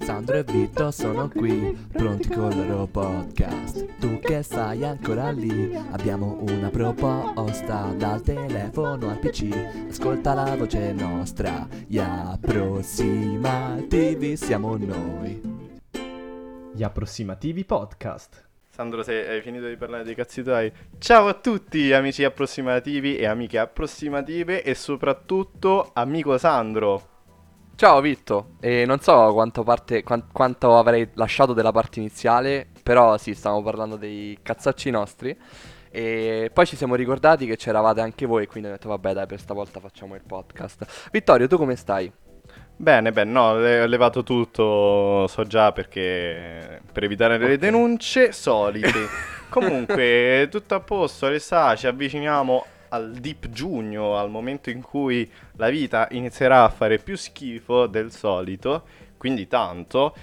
Sandro 0.00 0.38
e 0.38 0.42
Vito 0.42 0.90
sono 0.90 1.28
qui, 1.28 1.72
pronti 1.92 2.30
con 2.30 2.50
il 2.50 2.66
loro 2.66 2.86
podcast. 2.86 3.86
Tu 4.00 4.18
che 4.18 4.42
stai 4.42 4.84
ancora 4.84 5.30
lì, 5.30 5.72
abbiamo 5.92 6.38
una 6.48 6.68
proposta 6.68 7.94
dal 7.96 8.22
telefono 8.22 9.08
al 9.08 9.20
PC. 9.20 9.86
Ascolta 9.88 10.34
la 10.34 10.56
voce 10.56 10.92
nostra, 10.92 11.64
gli 11.86 11.98
approssimativi 11.98 14.36
siamo 14.36 14.76
noi. 14.76 15.40
Gli 16.74 16.82
approssimativi 16.82 17.64
podcast. 17.64 18.48
Sandro, 18.68 19.04
se 19.04 19.28
hai 19.28 19.42
finito 19.42 19.68
di 19.68 19.76
parlare 19.76 20.02
dei 20.02 20.16
cazzi 20.16 20.42
tuoi, 20.42 20.72
ciao 20.98 21.28
a 21.28 21.34
tutti 21.34 21.92
amici 21.92 22.24
approssimativi 22.24 23.16
e 23.16 23.26
amiche 23.26 23.58
approssimative 23.58 24.64
e 24.64 24.74
soprattutto 24.74 25.92
amico 25.94 26.36
Sandro. 26.36 27.14
Ciao 27.76 28.00
Vitto, 28.00 28.52
e 28.60 28.86
non 28.86 29.00
so 29.00 29.32
quanto, 29.34 29.62
parte, 29.62 30.02
quan- 30.02 30.24
quanto 30.32 30.78
avrei 30.78 31.10
lasciato 31.12 31.52
della 31.52 31.72
parte 31.72 31.98
iniziale, 31.98 32.66
però 32.82 33.18
sì, 33.18 33.34
stavamo 33.34 33.62
parlando 33.62 33.96
dei 33.96 34.38
cazzacci 34.42 34.88
nostri. 34.90 35.36
E 35.90 36.50
poi 36.52 36.64
ci 36.66 36.74
siamo 36.74 36.94
ricordati 36.94 37.46
che 37.46 37.56
c'eravate 37.56 38.00
anche 38.00 38.24
voi, 38.24 38.46
quindi 38.46 38.70
ho 38.70 38.72
detto 38.72 38.88
vabbè 38.88 39.12
dai, 39.12 39.26
per 39.26 39.40
stavolta 39.40 39.78
facciamo 39.80 40.14
il 40.14 40.22
podcast. 40.26 41.08
Vittorio, 41.12 41.46
tu 41.48 41.58
come 41.58 41.76
stai? 41.76 42.10
Bene, 42.78 43.12
bene, 43.12 43.30
no, 43.30 43.58
le- 43.58 43.82
ho 43.82 43.86
levato 43.86 44.22
tutto, 44.22 45.26
so 45.26 45.44
già 45.44 45.72
perché 45.72 46.80
per 46.90 47.04
evitare 47.04 47.36
le 47.36 47.52
Ok. 47.52 47.58
denunce 47.58 48.32
solite. 48.32 49.06
Comunque, 49.50 50.48
tutto 50.50 50.74
a 50.74 50.80
posto, 50.80 51.26
Alessà, 51.26 51.76
ci 51.76 51.86
avviciniamo 51.86 52.64
al 52.96 53.12
deep 53.14 53.48
giugno, 53.50 54.16
al 54.18 54.28
momento 54.30 54.70
in 54.70 54.82
cui 54.82 55.30
la 55.56 55.68
vita 55.70 56.08
inizierà 56.10 56.64
a 56.64 56.68
fare 56.68 56.98
più 56.98 57.16
schifo 57.16 57.86
del 57.86 58.10
solito, 58.10 58.84
quindi 59.16 59.46
tanto, 59.46 60.14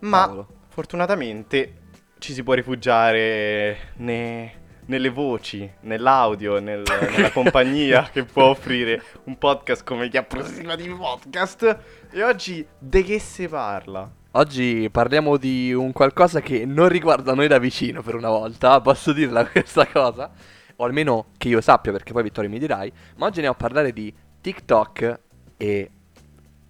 ma 0.00 0.20
Cavolo. 0.26 0.48
fortunatamente 0.68 1.74
ci 2.18 2.32
si 2.32 2.42
può 2.42 2.54
rifugiare 2.54 3.92
ne- 3.96 4.62
nelle 4.86 5.08
voci, 5.10 5.70
nell'audio, 5.80 6.58
nel- 6.60 6.82
nella 7.16 7.30
compagnia 7.32 8.08
che 8.12 8.24
può 8.24 8.44
offrire 8.44 9.02
un 9.24 9.36
podcast 9.38 9.84
come 9.84 10.08
gli 10.08 10.16
approssimativi 10.16 10.94
podcast. 10.94 11.78
E 12.10 12.22
oggi 12.22 12.66
di 12.78 13.02
che 13.02 13.18
si 13.18 13.48
parla? 13.48 14.10
Oggi 14.32 14.88
parliamo 14.90 15.36
di 15.36 15.72
un 15.72 15.92
qualcosa 15.92 16.40
che 16.40 16.64
non 16.66 16.88
riguarda 16.88 17.34
noi 17.34 17.46
da 17.46 17.58
vicino 17.58 18.02
per 18.02 18.16
una 18.16 18.30
volta, 18.30 18.80
posso 18.80 19.12
dirla 19.12 19.46
questa 19.48 19.86
cosa? 19.86 20.30
O 20.76 20.84
almeno 20.84 21.26
che 21.38 21.48
io 21.48 21.60
sappia, 21.60 21.92
perché 21.92 22.12
poi 22.12 22.22
Vittorio 22.22 22.50
mi 22.50 22.58
dirai. 22.58 22.92
Ma 23.16 23.26
oggi 23.26 23.36
andiamo 23.36 23.54
a 23.54 23.58
parlare 23.58 23.92
di 23.92 24.12
TikTok 24.40 25.20
e 25.56 25.90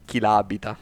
chi 0.05 0.19
la 0.21 0.37
abita. 0.37 0.77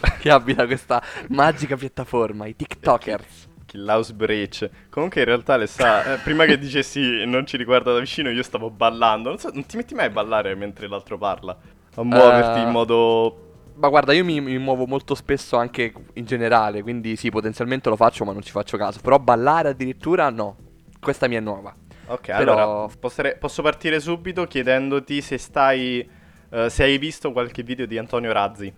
chi 0.18 0.28
abita 0.28 0.66
questa 0.66 1.02
magica 1.28 1.76
piattaforma, 1.76 2.46
i 2.46 2.56
TikTokers. 2.56 3.48
Kill 3.66 4.14
Breach. 4.14 4.70
Comunque 4.88 5.20
in 5.20 5.26
realtà 5.26 5.56
le 5.56 5.66
sa, 5.66 6.14
eh, 6.14 6.18
prima 6.18 6.44
che 6.46 6.56
dicessi 6.58 7.24
non 7.26 7.46
ci 7.46 7.56
riguarda 7.56 7.92
da 7.92 7.98
vicino, 7.98 8.30
io 8.30 8.42
stavo 8.42 8.70
ballando. 8.70 9.28
Non, 9.28 9.38
so, 9.38 9.50
non 9.52 9.66
ti 9.66 9.76
metti 9.76 9.94
mai 9.94 10.06
a 10.06 10.10
ballare 10.10 10.54
mentre 10.54 10.88
l'altro 10.88 11.18
parla? 11.18 11.56
A 11.94 12.02
muoverti 12.02 12.60
Eh, 12.60 12.62
in 12.62 12.70
modo... 12.70 13.40
Ma 13.74 13.88
guarda, 13.88 14.14
io 14.14 14.24
mi, 14.24 14.40
mi 14.40 14.56
muovo 14.56 14.86
molto 14.86 15.14
spesso 15.14 15.56
anche 15.56 15.92
in 16.14 16.24
generale, 16.24 16.82
quindi 16.82 17.14
sì, 17.16 17.28
potenzialmente 17.28 17.90
lo 17.90 17.96
faccio, 17.96 18.24
ma 18.24 18.32
non 18.32 18.40
ci 18.40 18.50
faccio 18.50 18.78
caso. 18.78 19.00
Però 19.02 19.18
ballare 19.18 19.68
addirittura 19.68 20.30
no. 20.30 20.56
Questa 20.98 21.28
mia 21.28 21.38
è 21.38 21.42
nuova. 21.42 21.74
Ok, 22.08 22.20
Però- 22.26 22.52
allora 22.52 22.94
possere- 22.98 23.36
posso 23.36 23.62
partire 23.62 24.00
subito 24.00 24.46
chiedendoti 24.46 25.20
se 25.20 25.38
stai... 25.38 26.08
eh, 26.50 26.70
se 26.70 26.82
hai 26.84 26.98
visto 26.98 27.32
qualche 27.32 27.62
video 27.62 27.86
di 27.86 27.98
Antonio 27.98 28.32
Razzi. 28.32 28.72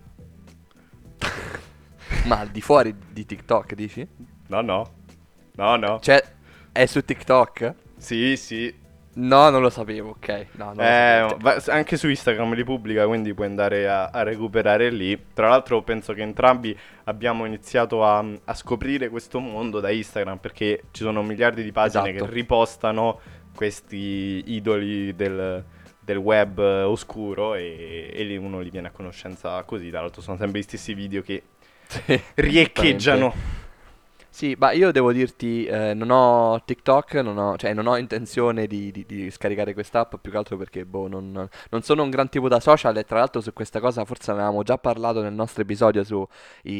Ma 2.25 2.39
al 2.39 2.49
di 2.49 2.61
fuori 2.61 2.95
di 3.11 3.25
TikTok, 3.25 3.73
dici? 3.75 4.07
No, 4.47 4.61
no. 4.61 4.93
No, 5.55 5.75
no. 5.75 5.99
Cioè, 5.99 6.21
è 6.71 6.85
su 6.85 7.03
TikTok? 7.03 7.73
Sì, 7.97 8.35
sì. 8.37 8.73
No, 9.11 9.49
non 9.49 9.61
lo 9.61 9.69
sapevo, 9.69 10.11
ok. 10.11 10.45
No, 10.53 10.65
non 10.65 10.75
lo 10.75 10.81
Eh, 10.83 11.27
sapevo. 11.39 11.71
anche 11.71 11.97
su 11.97 12.07
Instagram 12.07 12.53
li 12.53 12.63
pubblica, 12.63 13.05
quindi 13.07 13.33
puoi 13.33 13.47
andare 13.47 13.87
a, 13.89 14.05
a 14.05 14.23
recuperare 14.23 14.89
lì. 14.91 15.19
Tra 15.33 15.49
l'altro 15.49 15.81
penso 15.81 16.13
che 16.13 16.21
entrambi 16.21 16.77
abbiamo 17.05 17.45
iniziato 17.45 18.05
a, 18.05 18.23
a 18.45 18.53
scoprire 18.53 19.09
questo 19.09 19.39
mondo 19.39 19.79
da 19.79 19.89
Instagram 19.89 20.37
perché 20.37 20.83
ci 20.91 21.03
sono 21.03 21.21
miliardi 21.23 21.63
di 21.63 21.71
pagine 21.71 22.09
Esatto. 22.11 22.25
che 22.25 22.31
ripostano 22.31 23.19
questi 23.55 24.43
idoli 24.47 25.13
del, 25.15 25.63
del 25.99 26.17
web 26.17 26.59
eh, 26.59 26.83
oscuro 26.83 27.55
e, 27.55 28.11
e 28.13 28.23
lì 28.23 28.37
uno 28.37 28.59
li 28.61 28.69
viene 28.69 28.87
a 28.87 28.91
conoscenza 28.91 29.61
così. 29.63 29.89
Tra 29.89 30.01
l'altro 30.01 30.21
sono 30.21 30.37
sempre 30.37 30.59
gli 30.59 30.63
stessi 30.63 30.93
video 30.93 31.21
che 31.23 31.43
riecheggiano. 32.35 33.33
Sì, 34.39 34.55
ma 34.57 34.71
io 34.71 34.91
devo 34.93 35.11
dirti, 35.11 35.65
eh, 35.65 35.93
non 35.93 36.11
ho 36.11 36.61
TikTok, 36.63 37.15
non 37.15 37.37
ho, 37.37 37.57
cioè 37.57 37.73
non 37.73 37.87
ho 37.87 37.97
intenzione 37.97 38.67
di, 38.67 38.89
di- 38.89 39.03
di 39.05 39.29
scaricare 39.31 39.73
quest'app, 39.73 40.15
più 40.15 40.31
che 40.31 40.37
altro 40.37 40.55
perché, 40.55 40.85
boh, 40.85 41.09
non, 41.09 41.45
non 41.69 41.81
sono 41.81 42.03
un 42.03 42.09
gran 42.09 42.29
tipo 42.29 42.47
da 42.47 42.61
social 42.61 42.95
e 42.95 43.03
tra 43.03 43.19
l'altro 43.19 43.41
su 43.41 43.51
questa 43.51 43.81
cosa 43.81 44.05
forse 44.05 44.31
avevamo 44.31 44.63
già 44.63 44.77
parlato 44.77 45.21
nel 45.21 45.33
nostro 45.33 45.63
episodio 45.63 46.05
su 46.05 46.25
i- 46.63 46.71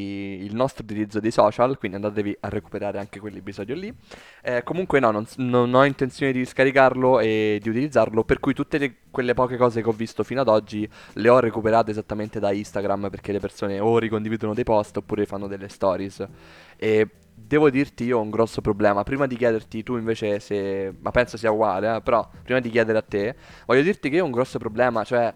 il 0.46 0.56
nostro 0.56 0.84
utilizzo 0.86 1.19
dei 1.19 1.31
social, 1.31 1.78
quindi 1.78 1.98
andatevi 1.98 2.38
a 2.40 2.48
recuperare 2.48 2.98
anche 2.98 3.19
quell'episodio 3.19 3.75
lì. 3.75 3.94
Eh, 4.42 4.64
comunque 4.64 5.02
no, 5.02 5.12
non, 5.12 5.25
non 5.38 5.74
ho 5.74 5.84
intenzione 5.84 6.31
di 6.31 6.46
scaricarlo 6.46 7.19
e 7.19 7.59
di 7.62 7.68
utilizzarlo, 7.68 8.24
per 8.24 8.40
cui 8.40 8.53
tutte 8.53 8.78
le- 8.78 8.96
quelle 9.12 9.34
poche 9.34 9.58
cose 9.58 9.81
che 9.81 9.90
ho 9.90 9.92
visto 9.92 10.24
fino 10.24 10.40
ad 10.40 10.48
oggi 10.48 10.88
le 11.14 11.28
ho 11.30 11.40
recuperate 11.40 11.92
esattamente 11.92 12.40
da 12.40 12.53
Instagram 12.53 13.09
perché 13.09 13.34
le 13.34 13.40
persone 13.40 13.80
o 13.81 13.98
ricondividono 13.98 14.53
dei 14.53 14.64
post 14.64 14.96
oppure 14.98 15.25
fanno 15.25 15.48
delle 15.48 15.68
stories. 15.68 16.25
E 16.78 17.08
devo 17.46 17.70
dirti 17.70 18.04
io 18.04 18.20
ho 18.20 18.22
un 18.22 18.30
grosso 18.30 18.62
problema. 18.62 19.04
Prima 19.04 19.28
di 19.28 19.36
chiederti 19.36 19.84
tu 19.84 19.98
invece 19.98 20.40
se... 20.40 20.94
ma 21.00 21.12
penso 21.12 21.38
sia 21.38 21.52
uguale, 21.52 21.98
eh, 21.98 22.02
però 22.02 22.28
prima 22.44 22.60
di 22.60 22.70
chiedere 22.70 22.98
a 22.98 23.02
te, 23.02 23.36
voglio 23.66 23.82
dirti 23.82 24.10
che 24.10 24.18
io 24.18 24.24
ho 24.24 24.26
un 24.26 24.32
grosso 24.32 24.60
problema, 24.60 25.04
cioè... 25.04 25.34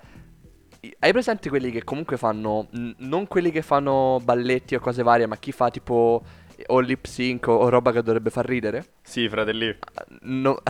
Hai 1.00 1.14
presente 1.14 1.48
quelli 1.48 1.72
che 1.72 1.86
comunque 1.86 2.18
fanno, 2.18 2.68
n- 2.72 2.94
non 3.00 3.26
quelli 3.28 3.52
che 3.52 3.62
fanno 3.62 4.20
balletti 4.22 4.76
o 4.76 4.82
cose 4.82 5.02
varie, 5.02 5.26
ma 5.28 5.38
chi 5.38 5.54
fa 5.54 5.70
tipo 5.70 6.22
o 6.68 6.80
lip 6.80 7.06
sync 7.06 7.48
o, 7.48 7.54
o 7.54 7.70
roba 7.70 7.94
che 7.94 8.02
dovrebbe 8.02 8.30
far 8.30 8.46
ridere? 8.46 8.86
Sì, 9.02 9.30
fratelli. 9.30 9.74
No. 10.24 10.58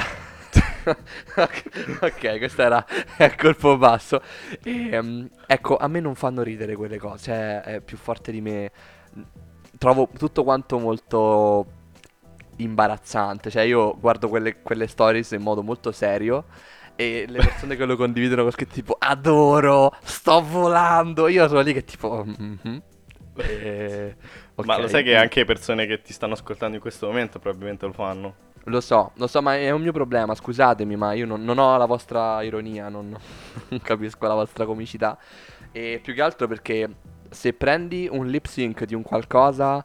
ok, 2.02 2.38
questo 2.38 2.62
era 2.62 2.86
a 3.18 3.36
colpo 3.36 3.78
basso. 3.78 4.22
E, 4.64 5.30
ecco, 5.48 5.78
a 5.78 5.88
me 5.88 6.00
non 6.00 6.16
fanno 6.16 6.44
ridere 6.44 6.76
quelle 6.76 6.98
cose, 6.98 7.24
cioè 7.24 7.62
è 7.62 7.82
più 7.82 7.98
forte 7.98 8.32
di 8.32 8.42
me. 8.42 8.72
Trovo 9.84 10.08
tutto 10.18 10.46
quanto 10.46 10.80
molto 10.80 11.66
imbarazzante, 12.56 13.50
cioè 13.50 13.64
io 13.64 13.98
guardo 14.00 14.30
quelle, 14.30 14.62
quelle 14.62 14.88
stories 14.88 15.32
in 15.32 15.42
modo 15.42 15.62
molto 15.62 15.92
serio 15.92 16.46
e 16.96 17.26
le 17.28 17.40
persone 17.44 17.76
che 17.76 17.84
lo 17.84 17.98
condividono 17.98 18.44
con 18.44 18.52
scritto 18.52 18.76
tipo 18.76 18.96
adoro, 18.98 19.94
sto 20.02 20.42
volando, 20.42 21.28
io 21.28 21.50
sono 21.50 21.60
lì 21.60 21.74
che 21.74 21.84
tipo... 21.84 22.24
mhm. 22.24 22.82
E- 23.36 24.16
Ma 24.62 24.78
ok. 24.78 24.80
lo 24.80 24.88
sai 24.88 25.04
che 25.04 25.18
anche 25.18 25.44
persone 25.44 25.86
che 25.86 26.02
ti 26.02 26.14
stanno 26.14 26.32
ascoltando 26.32 26.76
in 26.76 26.82
questo 26.82 27.08
momento 27.08 27.40
probabilmente 27.40 27.86
lo 27.86 27.92
fanno. 27.92 28.36
Lo 28.68 28.80
so, 28.80 29.12
lo 29.16 29.28
so, 29.28 29.42
ma 29.42 29.58
è 29.58 29.70
un 29.72 29.82
mio 29.82 29.92
problema, 29.92 30.34
scusatemi, 30.34 30.96
ma 30.96 31.12
io 31.12 31.26
non, 31.26 31.44
non 31.44 31.58
ho 31.58 31.76
la 31.76 31.86
vostra 31.86 32.42
ironia, 32.42 32.88
non, 32.88 33.10
non 33.68 33.82
capisco 33.82 34.26
la 34.28 34.36
vostra 34.36 34.66
comicità. 34.66 35.18
E 35.72 36.00
più 36.02 36.14
che 36.14 36.22
altro 36.22 36.48
perché 36.48 36.90
se 37.34 37.54
prendi 37.54 38.08
un 38.12 38.28
lip 38.28 38.46
sync 38.46 38.86
di 38.86 38.96
un 38.96 39.02
qualcosa, 39.02 39.84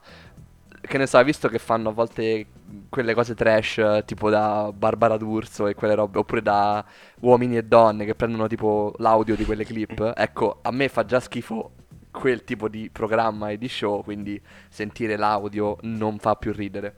che 0.80 0.98
ne 0.98 1.06
so, 1.06 1.18
hai 1.18 1.24
visto 1.24 1.48
che 1.48 1.58
fanno 1.58 1.88
a 1.90 1.92
volte 1.92 2.46
quelle 2.88 3.14
cose 3.14 3.34
trash, 3.34 4.02
tipo 4.04 4.30
da 4.30 4.72
Barbara 4.74 5.16
D'Urso 5.16 5.66
e 5.66 5.74
quelle 5.74 5.94
robe, 5.94 6.18
oppure 6.18 6.42
da 6.42 6.84
uomini 7.20 7.56
e 7.56 7.64
donne 7.64 8.04
che 8.04 8.14
prendono 8.14 8.46
tipo 8.46 8.94
l'audio 8.98 9.34
di 9.34 9.44
quelle 9.44 9.64
clip, 9.64 10.12
ecco, 10.14 10.58
a 10.62 10.70
me 10.70 10.88
fa 10.88 11.04
già 11.04 11.20
schifo 11.20 11.72
quel 12.10 12.44
tipo 12.44 12.68
di 12.68 12.90
programma 12.90 13.50
e 13.50 13.58
di 13.58 13.68
show, 13.68 14.02
quindi 14.02 14.40
sentire 14.68 15.16
l'audio 15.16 15.76
non 15.82 16.18
fa 16.18 16.36
più 16.36 16.52
ridere. 16.52 16.94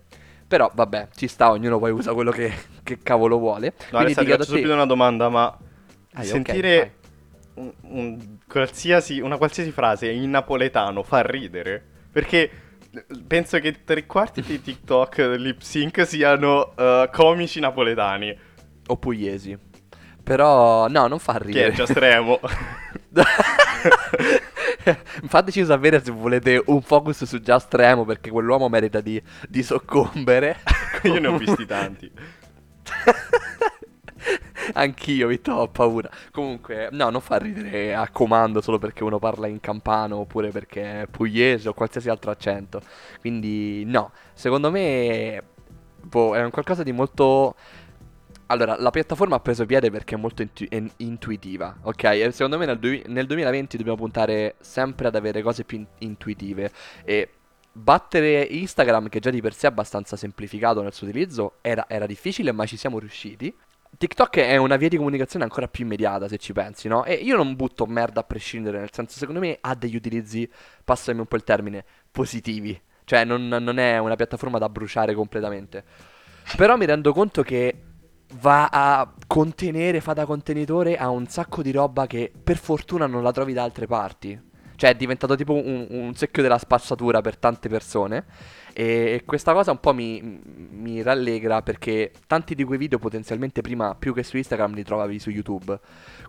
Però 0.47 0.71
vabbè, 0.75 1.09
ci 1.15 1.29
sta, 1.29 1.51
ognuno 1.51 1.79
poi 1.79 1.93
usa 1.93 2.13
quello 2.13 2.33
che, 2.33 2.53
che 2.83 2.99
cavolo 3.03 3.39
vuole. 3.39 3.67
No, 3.67 3.75
Quindi 3.75 3.97
Alessandro, 3.97 4.23
ti 4.23 4.29
chiedo 4.29 4.45
subito 4.45 4.73
una 4.73 4.87
domanda, 4.87 5.29
ma 5.29 5.57
Ah, 6.15 6.25
sentire 6.25 6.95
un- 7.61 7.73
un 7.83 8.39
qualsiasi- 8.49 9.21
una 9.21 9.37
qualsiasi 9.37 9.71
frase 9.71 10.11
in 10.11 10.31
napoletano 10.31 11.03
fa 11.03 11.23
ridere? 11.23 11.83
Perché 12.11 12.51
penso 13.27 13.59
che 13.61 13.85
tre 13.85 14.07
quarti 14.07 14.43
dei 14.43 14.61
TikTok 14.61 15.19
lip 15.37 15.61
sync 15.61 16.07
siano 16.07 16.75
eh, 16.77 17.09
comici 17.13 17.61
napoletani. 17.61 18.37
O 18.89 18.97
pugliesi. 18.97 19.57
Però, 20.23 20.87
no, 20.89 21.07
non 21.07 21.19
fa 21.19 21.35
Che 21.39 21.45
ridere. 21.45 21.69
è 21.69 21.73
già 21.73 21.87
stremo. 21.87 22.41
Fateci 25.27 25.65
sapere 25.65 26.03
se 26.03 26.11
volete 26.11 26.63
un 26.67 26.81
focus 26.83 27.25
su 27.25 27.41
Just 27.41 27.73
Remo 27.75 28.05
perché 28.05 28.31
quell'uomo 28.31 28.69
merita 28.69 29.01
di, 29.01 29.21
di 29.49 29.63
soccombere. 29.63 30.59
Io 31.05 31.19
ne 31.19 31.27
ho 31.29 31.37
visti 31.37 31.67
tanti. 31.67 32.11
Anch'io, 34.75 35.29
Vitto, 35.29 35.53
ho 35.53 35.69
paura. 35.69 36.11
Comunque, 36.31 36.89
no, 36.93 37.11
non 37.11 37.21
fa 37.21 37.37
ridere 37.37 37.95
a 37.95 38.09
comando 38.11 38.61
solo 38.61 38.79
perché 38.79 39.05
uno 39.05 39.19
parla 39.19 39.47
in 39.47 39.61
campano 39.61 40.17
oppure 40.19 40.51
perché 40.51 41.03
è 41.03 41.07
pugliese 41.07 41.69
o 41.69 41.75
qualsiasi 41.75 42.09
altro 42.09 42.31
accento. 42.31 42.81
Quindi, 43.21 43.85
no, 43.85 44.13
secondo 44.35 44.71
me 44.71 45.43
boh, 46.03 46.35
è 46.35 46.43
un 46.43 46.51
qualcosa 46.51 46.83
di 46.83 46.93
molto... 46.93 47.55
Allora, 48.47 48.77
la 48.81 48.91
piattaforma 48.91 49.37
ha 49.37 49.41
preso 49.41 49.65
piede 49.65 49.91
perché 49.93 50.17
è 50.17 50.19
molto 50.19 50.43
intu- 50.43 50.67
in- 50.73 50.91
intuitiva, 50.99 51.77
ok? 51.83 52.03
E 52.05 52.31
secondo 52.33 52.59
me 52.59 52.67
nel, 52.67 52.81
dui- 52.81 53.03
nel 53.07 53.27
2020 53.27 53.77
dobbiamo 53.77 53.99
puntare 53.99 54.57
sempre 54.61 55.07
ad 55.07 55.15
avere 55.15 55.41
cose 55.41 55.63
più 55.65 55.79
in- 55.79 55.87
intuitive. 55.99 56.73
E 57.05 57.29
battere 57.73 58.43
Instagram, 58.43 59.09
che 59.09 59.21
già 59.21 59.31
di 59.31 59.41
per 59.41 59.55
sé 59.55 59.69
è 59.69 59.71
abbastanza 59.71 60.17
semplificato 60.17 60.83
nel 60.83 60.93
suo 60.93 61.07
utilizzo, 61.07 61.59
era, 61.61 61.85
era 61.89 62.07
difficile, 62.07 62.51
ma 62.51 62.67
ci 62.67 62.77
siamo 62.77 62.99
riusciti. 62.99 63.55
TikTok 63.97 64.39
è 64.39 64.57
una 64.57 64.77
via 64.77 64.89
di 64.89 64.97
comunicazione 64.97 65.45
ancora 65.45 65.69
più 65.69 65.85
immediata, 65.85 66.29
se 66.29 66.39
ci 66.39 66.53
pensi, 66.53 66.89
no? 66.89 67.05
E 67.05 67.15
io 67.15 67.37
non 67.37 67.55
butto 67.55 67.87
merda 67.87 68.21
a 68.21 68.25
prescindere, 68.25 68.79
nel 68.79 68.91
senso, 68.93 69.19
secondo 69.19 69.41
me 69.41 69.59
ha 69.61 69.75
degli 69.75 69.97
utilizzi, 69.97 70.51
passami 70.85 71.21
un 71.21 71.27
po' 71.27 71.37
il 71.37 71.45
termine, 71.45 71.85
positivi. 72.11 72.81
Cioè, 73.05 73.25
non, 73.25 73.49
non 73.49 73.79
è 73.79 73.99
una 73.99 74.17
piattaforma 74.17 74.59
da 74.59 74.69
bruciare 74.69 75.15
completamente. 75.15 75.85
Però 76.57 76.77
mi 76.77 76.87
rendo 76.87 77.13
conto 77.13 77.43
che 77.43 77.83
va 78.35 78.69
a 78.71 79.13
contenere, 79.27 80.01
fa 80.01 80.13
da 80.13 80.25
contenitore 80.25 80.97
a 80.97 81.09
un 81.11 81.27
sacco 81.27 81.63
di 81.63 81.73
roba 81.73 82.07
che 82.07 82.33
per 82.43 82.57
fortuna 82.57 83.07
non 83.07 83.23
la 83.23 83.33
trovi 83.33 83.53
da 83.53 83.63
altre 83.63 83.87
parti. 83.87 84.49
Cioè 84.77 84.91
è 84.91 84.95
diventato 84.95 85.35
tipo 85.35 85.53
un, 85.53 85.87
un 85.91 86.15
secchio 86.15 86.43
della 86.43 86.59
spazzatura 86.59 87.21
per 87.21 87.37
tante 87.37 87.69
persone. 87.69 88.25
E 88.73 89.23
questa 89.25 89.53
cosa 89.53 89.71
un 89.71 89.81
po' 89.81 89.93
mi, 89.93 90.41
mi 90.71 91.03
rallegra 91.03 91.63
perché 91.63 92.13
tanti 92.27 92.55
di 92.55 92.65
quei 92.65 92.79
video 92.79 92.99
potenzialmente 92.99 93.61
prima 93.61 93.95
più 93.95 94.15
che 94.15 94.23
su 94.23 94.37
Instagram 94.37 94.75
li 94.75 94.85
trovavi 94.85 95.19
su 95.19 95.31
YouTube. 95.31 95.79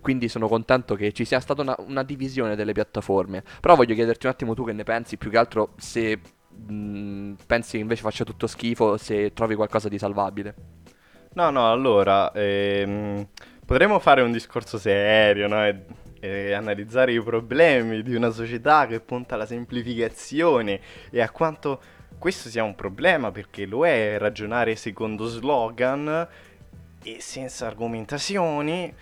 Quindi 0.02 0.28
sono 0.28 0.48
contento 0.48 0.96
che 0.96 1.12
ci 1.12 1.26
sia 1.26 1.40
stata 1.40 1.62
una, 1.62 1.76
una 1.80 2.04
divisione 2.04 2.56
delle 2.56 2.74
piattaforme. 2.74 3.44
Però 3.60 3.76
voglio 3.76 3.94
chiederti 3.94 4.26
un 4.26 4.32
attimo 4.32 4.54
tu 4.54 4.66
che 4.66 4.74
ne 4.74 4.84
pensi, 4.84 5.18
più 5.18 5.30
che 5.30 5.38
altro 5.38 5.74
se 5.78 6.20
mh, 6.68 7.34
pensi 7.46 7.72
che 7.72 7.78
invece 7.78 8.02
faccia 8.02 8.24
tutto 8.24 8.48
schifo, 8.48 8.98
se 8.98 9.34
trovi 9.34 9.56
qualcosa 9.56 9.90
di 9.90 9.98
salvabile. 9.98 10.56
No, 11.34 11.50
no, 11.50 11.72
allora, 11.72 12.32
ehm, 12.34 13.26
potremmo 13.66 14.00
fare 14.00 14.22
un 14.22 14.32
discorso 14.32 14.78
serio, 14.78 15.48
no? 15.48 15.66
E, 15.66 15.86
e 16.20 16.54
analizzare 16.54 17.14
i 17.14 17.22
problemi 17.22 18.04
di 18.04 18.14
una 18.16 18.30
società 18.30 18.86
che 18.86 19.00
punta 19.00 19.36
alla 19.36 19.46
semplificazione 19.46 20.80
e 21.10 21.22
a 21.22 21.30
quanto 21.32 21.82
questo 22.22 22.50
sia 22.50 22.64
un 22.64 22.76
problema, 22.76 23.32
perché 23.32 23.66
lo 23.66 23.84
è 23.84 24.20
ragionare 24.20 24.76
secondo 24.76 25.26
slogan 25.26 26.28
e 27.02 27.20
senza 27.20 27.66
argomentazioni, 27.66 28.94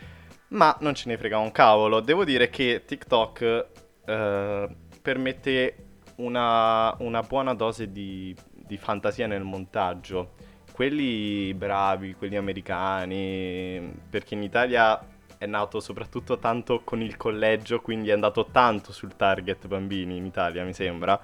ma 0.49 0.77
non 0.79 0.95
ce 0.95 1.09
ne 1.09 1.17
frega 1.17 1.37
un 1.37 1.51
cavolo. 1.51 1.99
Devo 1.99 2.23
dire 2.23 2.49
che 2.49 2.83
TikTok 2.85 3.65
eh, 4.05 4.75
permette 5.01 5.75
una, 6.15 6.95
una 6.99 7.21
buona 7.21 7.53
dose 7.53 7.91
di, 7.91 8.33
di 8.53 8.77
fantasia 8.77 9.27
nel 9.27 9.43
montaggio 9.43 10.35
quelli 10.71 11.53
bravi, 11.53 12.15
quelli 12.15 12.37
americani, 12.37 13.95
perché 14.09 14.35
in 14.35 14.43
Italia 14.43 14.97
è 15.37 15.45
nato 15.45 15.81
soprattutto 15.81 16.37
tanto 16.37 16.83
con 16.85 17.01
il 17.01 17.17
collegio, 17.17 17.81
quindi 17.81 18.11
è 18.11 18.13
andato 18.13 18.45
tanto 18.45 18.93
sul 18.93 19.17
target 19.17 19.67
bambini 19.67 20.15
in 20.15 20.25
Italia, 20.25 20.63
mi 20.63 20.71
sembra. 20.71 21.21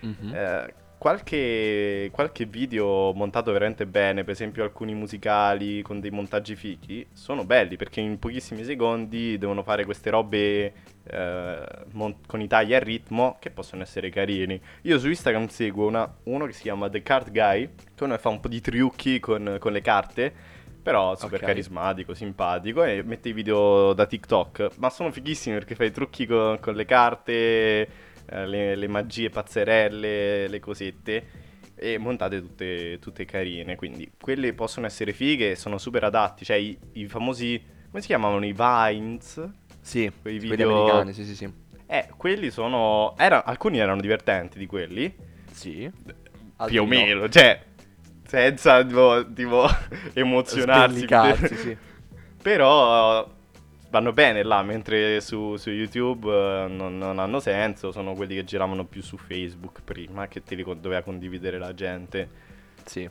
Mhm. 0.00 0.34
Eh, 0.34 0.74
qualche, 1.04 2.08
qualche 2.12 2.46
video 2.46 3.12
montato 3.12 3.52
veramente 3.52 3.84
bene, 3.84 4.24
per 4.24 4.32
esempio 4.32 4.64
alcuni 4.64 4.94
musicali 4.94 5.82
con 5.82 6.00
dei 6.00 6.10
montaggi 6.10 6.56
fichi, 6.56 7.06
sono 7.12 7.44
belli 7.44 7.76
perché 7.76 8.00
in 8.00 8.18
pochissimi 8.18 8.64
secondi 8.64 9.36
devono 9.36 9.62
fare 9.62 9.84
queste 9.84 10.08
robe 10.08 10.72
eh, 11.06 11.64
mon- 11.92 12.16
con 12.26 12.40
i 12.40 12.46
tagli 12.46 12.72
a 12.72 12.78
ritmo 12.78 13.36
che 13.38 13.50
possono 13.50 13.82
essere 13.82 14.08
carini. 14.08 14.58
Io 14.84 14.98
su 14.98 15.08
Instagram 15.10 15.48
seguo 15.48 15.86
una- 15.86 16.10
uno 16.22 16.46
che 16.46 16.52
si 16.52 16.62
chiama 16.62 16.88
The 16.88 17.02
Card 17.02 17.30
Guy, 17.30 17.68
che 17.94 18.04
uno 18.04 18.16
fa 18.16 18.30
un 18.30 18.40
po' 18.40 18.48
di 18.48 18.62
trucchi 18.62 19.20
con, 19.20 19.58
con 19.60 19.72
le 19.72 19.82
carte. 19.82 20.32
Però 20.84 21.16
super 21.16 21.40
Ok. 21.40 21.46
carismatico, 21.46 22.12
simpatico 22.12 22.82
e 22.84 23.02
mette 23.02 23.30
i 23.30 23.32
video 23.32 23.94
da 23.94 24.04
TikTok. 24.04 24.72
Ma 24.76 24.90
sono 24.90 25.10
fighissimi 25.10 25.56
perché 25.56 25.74
fai 25.74 25.86
i 25.86 25.90
trucchi 25.90 26.26
con, 26.26 26.58
con 26.60 26.74
le 26.74 26.84
carte, 26.84 27.88
eh, 28.26 28.46
le, 28.46 28.74
le 28.76 28.88
magie 28.88 29.30
pazzerelle, 29.30 30.48
le 30.48 30.60
cosette. 30.60 31.42
E 31.76 31.98
montate 31.98 32.40
tutte, 32.40 32.98
tutte 33.00 33.24
carine. 33.24 33.74
Quindi 33.76 34.10
quelle 34.20 34.52
possono 34.54 34.86
essere 34.86 35.12
fighe, 35.12 35.56
sono 35.56 35.76
super 35.78 36.04
adatti. 36.04 36.44
Cioè 36.44 36.56
i, 36.56 36.78
i 36.92 37.06
famosi. 37.06 37.62
Come 37.88 38.00
si 38.00 38.06
chiamavano? 38.06 38.44
I 38.46 38.52
Vines? 38.56 39.48
Sì, 39.80 40.10
Quei 40.22 40.38
quelli 40.38 40.50
video- 40.50 40.72
americani, 40.72 41.12
sì, 41.12 41.24
sì, 41.24 41.34
sì. 41.34 41.52
Eh, 41.86 42.08
quelli 42.16 42.50
sono. 42.50 43.14
era- 43.18 43.44
alcuni 43.44 43.78
erano 43.78 44.00
divertenti 44.00 44.58
di 44.58 44.66
quelli. 44.66 45.14
Sì. 45.50 45.90
più 46.66 46.82
o 46.82 46.86
meno. 46.86 47.28
Cioè, 47.28 47.60
senza 48.26 48.84
tipo, 48.84 49.26
tipo 49.34 49.66
emozionarsi. 50.14 50.94
Sbellicarsi, 51.00 51.56
sì. 51.56 51.76
Però 52.42 53.28
vanno 53.94 54.12
bene 54.12 54.42
là, 54.42 54.60
mentre 54.64 55.20
su, 55.20 55.54
su 55.54 55.70
YouTube 55.70 56.28
eh, 56.28 56.66
non, 56.66 56.98
non 56.98 57.20
hanno 57.20 57.38
senso, 57.38 57.92
sono 57.92 58.14
quelli 58.14 58.34
che 58.34 58.42
giravano 58.42 58.84
più 58.84 59.00
su 59.00 59.16
Facebook 59.16 59.82
prima, 59.84 60.26
che 60.26 60.42
te 60.42 60.56
li 60.56 60.64
con- 60.64 60.80
doveva 60.80 61.02
condividere 61.02 61.58
la 61.58 61.72
gente. 61.74 62.28
Sì. 62.84 63.08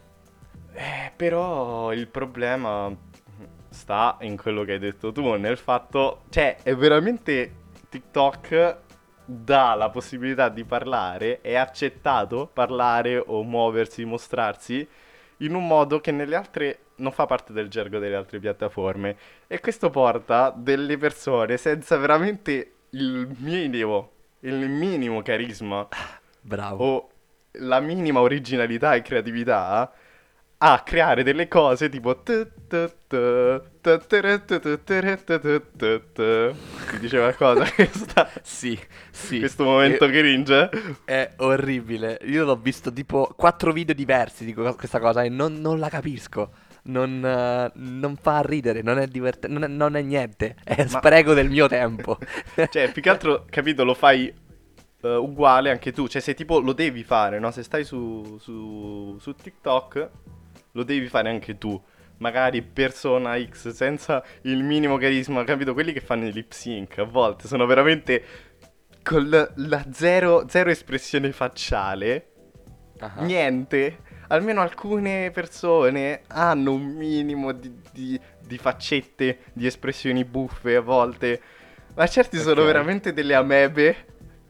Eh, 0.73 1.11
però 1.15 1.93
il 1.93 2.07
problema 2.07 2.93
sta 3.69 4.17
in 4.21 4.35
quello 4.35 4.65
che 4.65 4.73
hai 4.73 4.79
detto 4.79 5.13
tu, 5.13 5.33
nel 5.35 5.57
fatto, 5.57 6.23
cioè, 6.29 6.57
è 6.61 6.75
veramente 6.75 7.53
TikTok 7.87 8.77
dà 9.23 9.75
la 9.75 9.89
possibilità 9.89 10.49
di 10.49 10.65
parlare, 10.65 11.39
è 11.39 11.55
accettato 11.55 12.49
parlare 12.51 13.23
o 13.25 13.41
muoversi, 13.43 14.03
mostrarsi 14.03 14.85
in 15.37 15.55
un 15.55 15.65
modo 15.65 16.01
che 16.01 16.11
nelle 16.11 16.35
altre 16.35 16.79
non 16.95 17.11
fa 17.11 17.25
parte 17.25 17.53
del 17.53 17.67
gergo 17.69 17.99
delle 17.99 18.15
altre 18.15 18.39
piattaforme 18.39 19.15
e 19.47 19.59
questo 19.59 19.89
porta 19.89 20.53
delle 20.55 20.97
persone 20.97 21.57
senza 21.57 21.97
veramente 21.97 22.71
il 22.91 23.27
minimo, 23.39 24.11
il 24.41 24.69
minimo 24.69 25.21
carisma 25.21 25.87
Bravo. 26.41 26.83
o 26.85 27.09
la 27.57 27.79
minima 27.79 28.19
originalità 28.21 28.93
e 28.95 29.01
creatività 29.01 29.91
a 30.65 30.81
creare 30.83 31.23
delle 31.23 31.47
cose 31.49 31.89
tipo 31.89 32.15
ti 32.21 32.47
dice 36.99 37.17
qualcosa 37.17 37.69
questa- 37.73 38.29
Sì, 38.41 38.79
sì. 39.11 39.39
questo 39.39 39.63
momento 39.63 40.05
E- 40.05 40.09
cringe 40.11 40.69
È 41.05 41.31
orribile. 41.37 42.19
Io 42.23 42.45
l'ho 42.45 42.55
visto 42.55 42.91
tipo 42.93 43.33
quattro 43.35 43.71
video 43.71 43.93
diversi 43.93 44.45
di 44.45 44.53
questa 44.53 44.99
cosa 44.99 45.23
e 45.23 45.29
non, 45.29 45.55
non 45.59 45.79
la 45.79 45.89
capisco. 45.89 46.51
Non, 46.85 47.23
eh, 47.25 47.71
non 47.75 48.15
fa 48.17 48.41
ridere, 48.41 48.81
non 48.81 48.99
è 48.99 49.07
divertente, 49.07 49.47
non, 49.47 49.63
è- 49.63 49.67
non 49.73 49.95
è 49.95 50.01
niente. 50.01 50.55
È 50.63 50.85
spreco 50.85 51.33
del 51.33 51.49
mio 51.49 51.67
tempo. 51.67 52.17
cioè 52.69 52.91
più 52.91 53.01
che 53.01 53.09
altro 53.09 53.45
capito 53.49 53.83
lo 53.85 53.93
fai 53.93 54.27
eh, 55.01 55.15
uguale 55.15 55.69
anche 55.71 55.91
tu 55.91 56.07
cioè 56.07 56.21
se 56.21 56.33
tipo 56.33 56.59
lo 56.59 56.73
devi 56.73 57.03
fare 57.03 57.39
no 57.39 57.51
se 57.51 57.63
stai 57.63 57.83
su, 57.83 58.37
su, 58.39 59.17
su 59.19 59.33
TikTok 59.35 60.09
lo 60.71 60.83
devi 60.83 61.07
fare 61.07 61.29
anche 61.29 61.57
tu 61.57 61.81
magari 62.17 62.61
persona 62.61 63.37
X 63.43 63.69
senza 63.69 64.23
il 64.43 64.63
minimo 64.63 64.97
carisma 64.97 65.43
capito 65.43 65.73
quelli 65.73 65.91
che 65.93 65.99
fanno 66.01 66.25
i 66.27 66.31
lip 66.31 66.51
sync 66.51 66.99
a 66.99 67.03
volte 67.03 67.47
sono 67.47 67.65
veramente 67.65 68.23
con 69.03 69.27
la, 69.29 69.85
zero, 69.91 70.45
zero 70.47 70.69
espressione 70.69 71.31
facciale 71.31 72.27
Ah. 72.99 73.21
niente. 73.23 73.97
Almeno 74.33 74.61
alcune 74.61 75.29
persone 75.31 76.21
hanno 76.27 76.71
un 76.73 76.81
minimo 76.95 77.51
di, 77.51 77.71
di- 77.91 78.19
di 78.45 78.57
faccette, 78.57 79.37
di 79.53 79.67
espressioni 79.67 80.25
buffe 80.25 80.75
a 80.75 80.81
volte. 80.81 81.39
Ma 81.93 82.07
certi 82.07 82.39
sono 82.39 82.61
Ok. 82.61 82.65
veramente 82.65 83.13
delle 83.13 83.35
amebe 83.35 83.95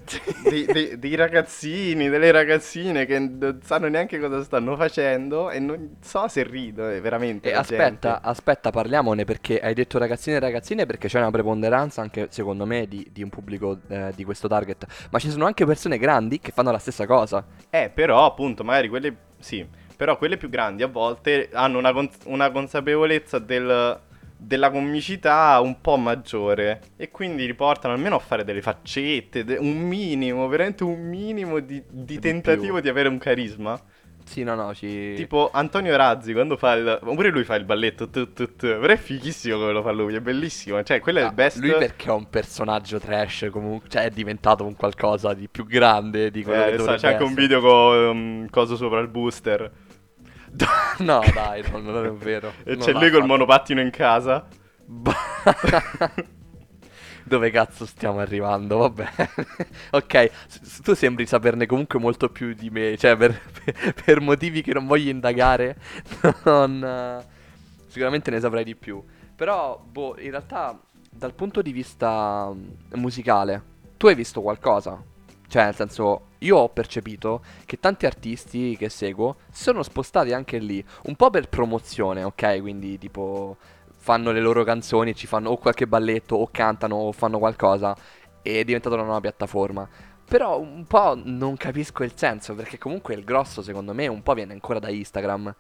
dei, 0.50 0.66
dei- 0.66 0.98
dei 0.98 1.16
ragazzini, 1.16 2.08
delle 2.08 2.32
ragazzine 2.32 3.06
che 3.06 3.20
non 3.20 3.60
sanno 3.62 3.90
neanche 3.90 4.20
cosa 4.20 4.42
stanno 4.44 4.78
facendo 4.78 5.50
e 5.50 5.60
non 5.60 5.98
so 6.02 6.30
se 6.30 6.44
rido, 6.44 6.90
eh, 6.90 7.02
veramente. 7.02 7.50
E 7.50 7.54
aspetta, 7.54 8.12
gente. 8.12 8.28
aspetta, 8.30 8.70
parliamone 8.72 9.26
perché 9.26 9.60
hai 9.60 9.74
detto 9.74 9.98
ragazzine 9.98 10.38
e 10.38 10.40
ragazzine 10.40 10.86
perché 10.86 11.10
c'è 11.10 11.20
una 11.20 11.32
preponderanza 11.32 12.02
anche 12.02 12.28
secondo 12.30 12.66
me 12.66 12.88
di, 12.88 13.06
di 13.12 13.22
un 13.22 13.28
pubblico 13.30 13.80
eh, 13.90 14.14
di 14.16 14.24
questo 14.24 14.48
target. 14.48 14.86
Ma 15.12 15.20
ci 15.20 15.30
sono 15.30 15.46
anche 15.46 15.66
persone 15.66 15.98
grandi 15.98 16.40
che 16.40 16.52
fanno 16.52 16.72
la 16.72 16.80
stessa 16.80 17.06
cosa. 17.06 17.46
Eh, 17.70 17.92
però 17.94 18.26
appunto, 18.26 18.64
magari 18.64 18.88
quelle... 18.88 19.16
Sì, 19.44 19.66
però 19.96 20.18
quelle 20.18 20.38
più 20.38 20.50
grandi 20.50 20.84
a 20.84 20.88
volte 20.88 21.50
hanno 21.52 21.78
una, 21.78 21.92
cons- 21.92 22.20
una 22.26 22.50
consapevolezza 22.50 23.40
del- 23.40 24.00
della 24.38 24.72
comicità 24.72 25.60
un 25.62 25.80
po' 25.82 25.98
maggiore 25.98 26.82
e 26.98 27.10
quindi 27.12 27.46
riportano 27.46 27.94
almeno 27.94 28.16
a 28.16 28.20
fare 28.20 28.44
delle 28.44 28.62
faccette, 28.62 29.44
de- 29.44 29.58
un 29.58 29.80
minimo, 29.82 30.48
veramente 30.48 30.84
un 30.84 31.02
minimo 31.10 31.60
di, 31.60 31.82
di 31.90 32.20
tentativo 32.20 32.74
più. 32.74 32.82
di 32.84 32.90
avere 32.90 33.10
un 33.10 33.18
carisma. 33.18 33.80
Sì, 34.26 34.44
no, 34.44 34.56
no, 34.56 34.74
ci... 34.74 35.14
Tipo 35.16 35.50
Antonio 35.54 35.96
Razzi 35.96 36.34
quando 36.34 36.58
fa 36.58 36.74
il... 36.74 37.00
Pure 37.04 37.30
lui 37.30 37.44
fa 37.44 37.56
il 37.56 37.66
balletto, 37.66 38.10
tu, 38.10 38.34
tu, 38.34 38.56
tu. 38.56 38.68
però 38.68 38.88
è 38.88 38.98
fighissimo 38.98 39.58
come 39.58 39.72
lo 39.72 39.82
fa 39.82 39.92
lui, 39.92 40.16
è 40.16 40.22
bellissimo, 40.22 40.82
cioè 40.84 41.00
quello 41.02 41.20
è 41.20 41.24
Ah, 41.24 41.28
il 41.28 41.34
best... 41.34 41.60
Lui 41.60 41.72
perché 41.74 42.08
è 42.08 42.12
un 42.12 42.30
personaggio 42.30 43.00
trash 43.00 43.50
comunque, 43.52 43.90
cioè 43.90 44.04
è 44.04 44.10
diventato 44.10 44.66
un 44.66 44.76
qualcosa 44.76 45.34
di 45.34 45.48
più 45.50 45.66
grande 45.66 46.32
di 46.32 46.44
quello 46.44 46.64
Eh, 46.64 46.72
che 46.72 46.78
dovrebbe 46.78 46.98
c'è 47.00 47.12
anche 47.12 47.24
un 47.24 47.34
video 47.34 47.60
con 47.62 47.96
um, 47.98 48.50
coso 48.50 48.76
sopra 48.76 49.00
il 49.02 49.08
booster 49.10 49.72
no, 51.00 51.22
dai, 51.34 51.64
no, 51.72 51.80
non 51.80 52.06
è 52.06 52.12
vero. 52.12 52.54
e 52.64 52.76
Non 52.76 52.86
c'è 52.86 52.92
lui 52.94 53.10
col 53.10 53.26
monopattino 53.26 53.82
in 53.82 53.90
casa. 53.90 54.46
Dove 57.26 57.52
cazzo 57.52 57.86
stiamo 57.86 58.20
arrivando? 58.20 58.78
Vabbè. 58.80 59.08
ok, 59.92 60.32
s- 60.48 60.82
tu 60.82 60.94
sembri 60.94 61.26
saperne 61.26 61.66
comunque 61.66 62.00
molto 62.00 62.30
più 62.30 62.54
di 62.54 62.70
me, 62.70 62.98
cioè 62.98 63.16
per, 63.16 63.40
per- 64.04 64.20
motivi 64.22 64.62
che 64.62 64.74
non 64.74 64.86
voglio 64.86 65.10
indagare, 65.10 65.78
non, 66.46 66.84
eh, 66.84 67.26
sicuramente 67.88 68.30
ne 68.32 68.40
saprai 68.40 68.64
di 68.64 68.76
più. 68.76 69.02
Però, 69.36 69.82
boh, 69.90 70.16
in 70.20 70.32
realtà 70.32 70.78
dal 71.10 71.34
punto 71.34 71.62
di 71.62 71.72
vista 71.72 72.52
mm, 72.54 72.68
musicale, 73.00 73.62
tu 73.98 74.08
hai 74.08 74.16
visto 74.16 74.42
qualcosa? 74.42 75.02
Cioè, 75.48 75.66
nel 75.66 75.76
senso, 75.76 76.28
io 76.40 76.58
ho 76.58 76.70
percepito 76.70 77.44
che 77.66 77.80
tanti 77.80 78.06
artisti 78.06 78.76
che 78.76 78.90
seguo 78.90 79.36
si 79.52 79.64
sono 79.64 79.84
spostati 79.84 80.34
anche 80.34 80.58
lì, 80.58 80.84
un 81.04 81.16
po' 81.16 81.30
per 81.30 81.48
promozione, 81.48 82.24
ok? 82.24 82.60
Quindi 82.60 82.98
tipo 82.98 83.58
fanno 84.04 84.32
le 84.32 84.42
loro 84.42 84.66
canzoni 84.66 85.12
e 85.12 85.14
ci 85.14 85.28
fanno 85.28 85.52
o 85.52 85.58
qualche 85.58 85.88
balletto 85.88 86.36
o 86.36 86.50
cantano 86.52 86.96
o 86.96 87.14
fanno 87.14 87.40
qualcosa 87.40 87.96
e 88.42 88.60
è 88.60 88.64
diventata 88.66 88.96
una 88.96 89.06
nuova 89.06 89.22
piattaforma. 89.22 89.88
Però 90.26 90.60
un 90.60 90.84
po' 90.86 91.18
non 91.24 91.56
capisco 91.56 92.04
il 92.04 92.12
senso, 92.14 92.54
perché 92.54 92.78
comunque 92.78 93.14
il 93.14 93.24
grosso 93.24 93.62
secondo 93.62 93.94
me 93.94 94.08
un 94.08 94.22
po' 94.22 94.34
viene 94.34 94.52
ancora 94.52 94.80
da 94.80 94.90
Instagram. 94.90 95.56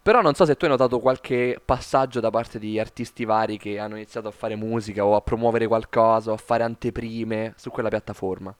Però 0.00 0.22
non 0.22 0.34
so 0.34 0.44
se 0.44 0.54
tu 0.54 0.66
hai 0.66 0.70
notato 0.70 1.00
qualche 1.00 1.60
passaggio 1.64 2.20
da 2.20 2.30
parte 2.30 2.60
di 2.60 2.78
artisti 2.78 3.24
vari 3.24 3.58
che 3.58 3.80
hanno 3.80 3.96
iniziato 3.96 4.28
a 4.28 4.30
fare 4.30 4.54
musica 4.54 5.04
o 5.04 5.16
a 5.16 5.20
promuovere 5.20 5.66
qualcosa 5.66 6.30
o 6.30 6.34
a 6.34 6.36
fare 6.36 6.62
anteprime 6.62 7.54
su 7.56 7.70
quella 7.70 7.88
piattaforma. 7.88 8.54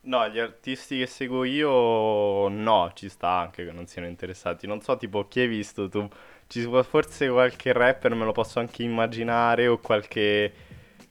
No, 0.00 0.26
gli 0.28 0.38
artisti 0.38 0.98
che 0.98 1.06
seguo 1.06 1.44
io 1.44 2.48
no, 2.48 2.92
ci 2.94 3.10
sta 3.10 3.28
anche 3.28 3.64
che 3.66 3.72
non 3.72 3.86
siano 3.86 4.08
interessati. 4.08 4.66
Non 4.66 4.80
so 4.80 4.96
tipo 4.96 5.28
chi 5.28 5.40
hai 5.40 5.48
visto 5.48 5.88
tu. 5.90 6.08
Ci 6.48 6.64
può 6.64 6.82
forse 6.82 7.28
qualche 7.28 7.72
rapper, 7.72 8.14
me 8.14 8.24
lo 8.24 8.32
posso 8.32 8.58
anche 8.58 8.82
immaginare, 8.82 9.68
o 9.68 9.78
qualche... 9.78 10.52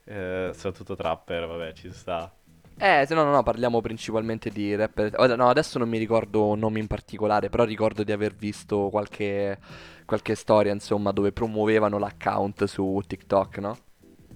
eh, 0.04 0.52
soprattutto 0.54 0.96
trapper, 0.96 1.48
vabbè, 1.48 1.74
ci 1.74 1.92
sta. 1.94 2.32
Eh, 2.80 3.06
se 3.08 3.14
no, 3.14 3.24
no, 3.24 3.32
no, 3.32 3.44
parliamo 3.44 3.80
principalmente 3.80 4.50
di 4.50 4.76
rapper. 4.76 5.12
No, 5.36 5.48
adesso 5.48 5.80
non 5.80 5.88
mi 5.90 5.98
ricordo 5.98 6.56
nomi 6.56 6.80
in 6.80 6.88
particolare, 6.88 7.50
però 7.50 7.64
ricordo 7.64 8.04
di 8.04 8.12
aver 8.12 8.36
visto 8.36 8.90
qualche, 8.90 9.58
qualche 10.06 10.36
storia, 10.36 10.74
insomma, 10.74 11.12
dove 11.12 11.32
promuovevano 11.32 11.98
l'account 11.98 12.66
su 12.66 13.02
TikTok, 13.06 13.58
no? 13.60 13.78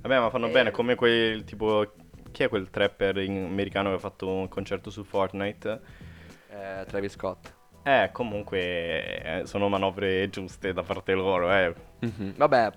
Vabbè, 0.02 0.20
ma 0.20 0.30
fanno 0.30 0.50
bene, 0.50 0.72
come 0.72 0.96
quel 0.96 1.44
tipo... 1.44 1.94
Chi 2.32 2.44
è 2.44 2.48
quel 2.48 2.70
trapper 2.70 3.18
americano 3.18 3.90
che 3.90 3.96
ha 3.96 4.00
fatto 4.00 4.32
un 4.32 4.48
concerto 4.48 4.90
su 4.90 5.04
Fortnite? 5.04 5.82
Eh, 6.50 6.86
Travis 6.88 7.12
Scott. 7.12 7.54
Eh, 7.84 8.10
comunque 8.12 8.60
eh, 9.40 9.42
sono 9.46 9.68
manovre 9.68 10.30
giuste 10.30 10.74
da 10.74 10.84
parte 10.84 11.14
loro, 11.14 11.52
eh. 11.52 11.74
Mhm, 12.00 12.34
Vabbè, 12.38 12.72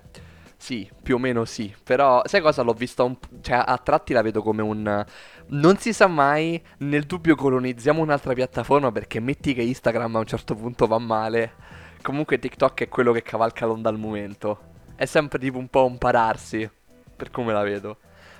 sì, 0.57 0.89
più 1.03 1.15
o 1.15 1.17
meno 1.19 1.45
sì. 1.45 1.73
Però, 1.83 2.21
sai 2.25 2.41
cosa? 2.41 2.63
L'ho 2.63 2.73
vista 2.73 3.03
un... 3.03 3.15
Cioè, 3.41 3.61
a 3.65 3.77
tratti 3.77 4.13
la 4.13 4.21
vedo 4.21 4.41
come 4.41 4.61
un... 4.61 5.05
Non 5.47 5.77
si 5.77 5.93
sa 5.93 6.07
mai, 6.07 6.61
nel 6.79 7.03
dubbio 7.03 7.35
colonizziamo 7.35 8.01
un'altra 8.01 8.33
piattaforma 8.33 8.91
perché 8.91 9.19
metti 9.19 9.53
che 9.53 9.61
Instagram 9.61 10.15
a 10.15 10.19
un 10.19 10.25
certo 10.25 10.55
punto 10.55 10.87
va 10.87 10.97
male. 10.97 11.53
Comunque 12.01 12.39
TikTok 12.39 12.81
è 12.81 12.89
quello 12.89 13.11
che 13.11 13.21
cavalca 13.21 13.65
l'onda 13.65 13.89
al 13.89 13.99
momento. 13.99 14.73
È 14.95 15.05
sempre 15.05 15.37
tipo 15.37 15.57
un 15.59 15.67
po' 15.67 15.85
un 15.85 15.97
pararsi, 15.97 16.67
per 17.15 17.29
come 17.29 17.53
la 17.53 17.61
vedo. 17.61 17.97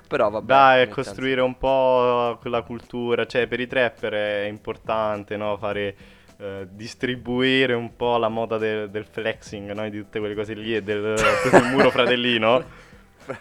Però 0.08 0.30
vabbè. 0.30 0.46
Dai, 0.46 0.90
costruire 0.90 1.42
un 1.42 1.58
po' 1.58 2.38
quella 2.40 2.62
cultura, 2.62 3.26
cioè 3.26 3.48
per 3.48 3.60
i 3.60 3.68
trapper 3.68 4.14
è 4.14 4.46
importante, 4.46 5.36
no? 5.36 5.58
Fare, 5.58 5.96
eh, 6.38 6.68
distribuire 6.70 7.74
un 7.74 7.96
po' 7.96 8.18
la 8.18 8.28
moda 8.30 8.58
del, 8.58 8.90
del 8.90 9.06
flexing, 9.06 9.72
no? 9.72 9.88
Di 9.90 10.00
tutte 10.02 10.20
quelle 10.20 10.36
cose 10.36 10.54
lì 10.54 10.76
e 10.76 10.82
del, 10.84 11.16
del 11.52 11.64
muro 11.66 11.90
fratellino. 11.90 12.64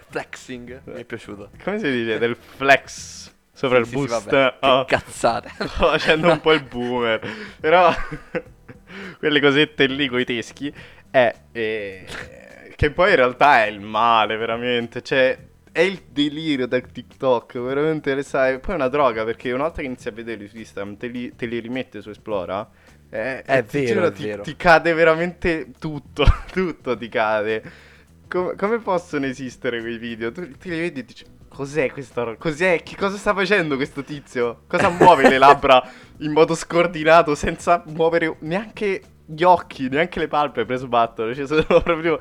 Flexing, 0.09 0.81
mi 0.85 1.01
è 1.01 1.05
piaciuto. 1.05 1.51
Come 1.63 1.79
si 1.79 1.91
dice? 1.91 2.19
Del 2.19 2.37
flex 2.37 3.33
sopra 3.53 3.79
il 3.79 3.85
Sì, 3.85 3.91
sì, 3.91 3.97
boost. 3.97 4.29
che 4.29 4.55
Oh, 4.61 4.85
cazzate. 4.85 5.51
sto 5.55 5.67
facendo 5.67 6.31
un 6.31 6.41
po' 6.41 6.53
il 6.53 6.63
boomer. 6.63 7.21
Però 7.61 7.93
quelle 9.19 9.41
cosette 9.41 9.87
lì 9.87 10.09
coi 10.09 10.25
teschi 10.25 10.73
è 11.11 11.35
eh, 11.53 12.07
che 12.77 12.91
poi 12.91 13.11
in 13.11 13.17
realtà 13.17 13.65
è 13.65 13.69
il 13.69 13.81
male, 13.81 14.37
veramente. 14.37 15.03
Cioè, 15.03 15.39
è 15.75 15.81
il 15.81 16.02
delirio 16.09 16.69
da 16.69 16.78
TikTok, 16.81 17.59
veramente 17.59 18.14
le 18.14 18.23
sai. 18.23 18.61
Poi 18.61 18.73
è 18.75 18.76
una 18.76 18.87
droga 18.88 19.25
perché 19.25 19.50
una 19.52 19.64
volta 19.64 19.81
che 19.81 19.87
inizi 19.87 20.07
a 20.09 20.12
vederli 20.12 20.47
su 20.47 20.57
Instagram, 20.57 20.97
te 20.97 21.09
li, 21.09 21.35
te 21.35 21.47
li 21.47 21.59
rimette 21.59 22.00
su 22.00 22.11
Esplora. 22.11 22.69
eh, 23.11 23.43
È 23.43 23.64
ti 23.64 23.81
vero, 23.81 23.93
giuro, 23.93 24.07
è 24.07 24.12
ti, 24.12 24.25
vero. 24.25 24.43
ti 24.43 24.54
cade 24.57 24.95
veramente 24.95 25.73
tutto, 25.78 26.25
tutto 26.52 26.97
ti 26.97 27.09
cade. 27.09 27.62
Com- 28.28 28.54
come 28.57 28.78
possono 28.78 29.26
esistere 29.26 29.81
quei 29.81 29.99
video? 29.99 30.31
Tu 30.33 30.49
ti 30.59 30.71
li 30.71 30.78
vedi 30.78 31.00
e 31.00 31.04
dici, 31.04 31.25
cos'è 31.49 31.90
questa 31.90 32.23
roba? 32.23 32.37
Cos'è? 32.37 32.83
Che 32.83 32.97
cosa 32.97 33.16
sta 33.16 33.35
facendo 33.35 33.75
questo 33.76 34.02
tizio? 34.04 34.62
Cosa 34.69 34.88
muove 34.90 35.28
le 35.28 35.38
labbra 35.38 35.83
in 36.19 36.33
modo 36.33 36.54
scordinato 36.54 37.35
senza 37.35 37.83
muovere 37.87 38.37
neanche 38.40 39.02
gli 39.26 39.43
occhi, 39.43 39.88
neanche 39.88 40.19
le 40.21 40.28
palpebre 40.28 40.76
sbattono? 40.76 41.35
Cioè 41.35 41.47
sono 41.47 41.64
proprio 41.83 42.19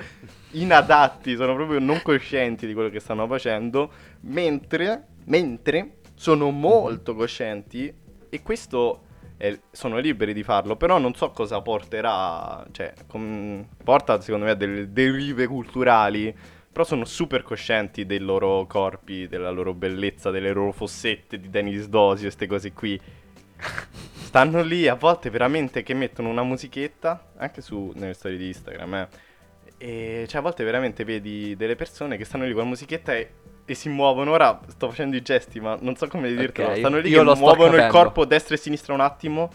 inadatti, 0.54 1.36
sono 1.36 1.56
proprio 1.56 1.80
non 1.80 2.02
coscienti 2.02 2.66
di 2.66 2.74
quello 2.74 2.90
che 2.90 3.00
stanno 3.00 3.28
facendo, 3.28 3.92
mentre, 4.22 5.08
mentre 5.26 5.98
sono 6.16 6.50
molto 6.52 7.16
coscienti 7.16 7.94
e 8.30 8.42
questo 8.42 9.02
eh, 9.38 9.62
sono 9.72 9.98
liberi 9.98 10.34
di 10.34 10.44
farlo, 10.44 10.76
però 10.76 10.98
non 10.98 11.14
so 11.14 11.32
cosa 11.32 11.62
porterà, 11.62 12.66
cioè 12.72 12.94
com- 13.08 13.66
porta 13.84 14.22
secondo 14.22 14.46
me 14.46 14.52
a 14.52 14.56
delle 14.56 14.92
derive 14.92 15.48
culturali, 15.48 16.34
però 16.72 16.84
sono 16.84 17.06
super 17.06 17.44
coscienti 17.44 18.06
dei 18.06 18.20
loro 18.20 18.66
corpi, 18.66 19.28
della 19.28 19.52
loro 19.52 19.74
bellezza, 19.74 20.32
delle 20.32 20.52
loro 20.52 20.72
fossette 20.72 21.40
di 21.40 21.50
Denis 21.50 21.88
Dosio, 21.88 22.24
queste 22.24 22.48
cose 22.48 22.72
qui. 22.74 23.00
Stanno 24.24 24.64
lì 24.64 24.88
a 24.88 24.96
volte 24.96 25.30
veramente 25.30 25.84
che 25.84 25.94
mettono 25.94 26.30
una 26.30 26.42
musichetta, 26.42 27.32
anche 27.38 27.62
su 27.62 27.92
nelle 27.96 28.14
storie 28.14 28.38
di 28.38 28.48
Instagram, 28.48 28.94
eh. 28.96 29.08
E 29.78 30.26
cioè 30.28 30.40
a 30.40 30.44
volte 30.44 30.64
veramente 30.64 31.04
vedi 31.04 31.56
delle 31.56 31.76
persone 31.76 32.18
che 32.18 32.26
stanno 32.26 32.46
lì 32.46 32.54
con 32.54 32.64
la 32.64 32.68
musichetta 32.70 33.14
e, 33.14 33.30
e 33.66 33.74
si 33.74 33.90
muovono. 33.90 34.32
Ora 34.32 34.60
sto 34.68 34.90
facendo 34.90 35.16
i 35.16 35.22
gesti, 35.22 35.60
ma 35.60 35.78
non 35.82 35.96
so 35.96 36.08
come 36.08 36.34
dirtelo. 36.34 36.70
Ok, 36.70 36.78
Stanno 36.78 37.00
lì 37.00 37.10
che 37.12 37.24
muovono 37.24 37.76
il 37.76 37.88
corpo 37.88 38.26
destra 38.26 38.56
e 38.56 38.58
sinistra 38.58 38.94
un 38.94 39.02
attimo. 39.02 39.50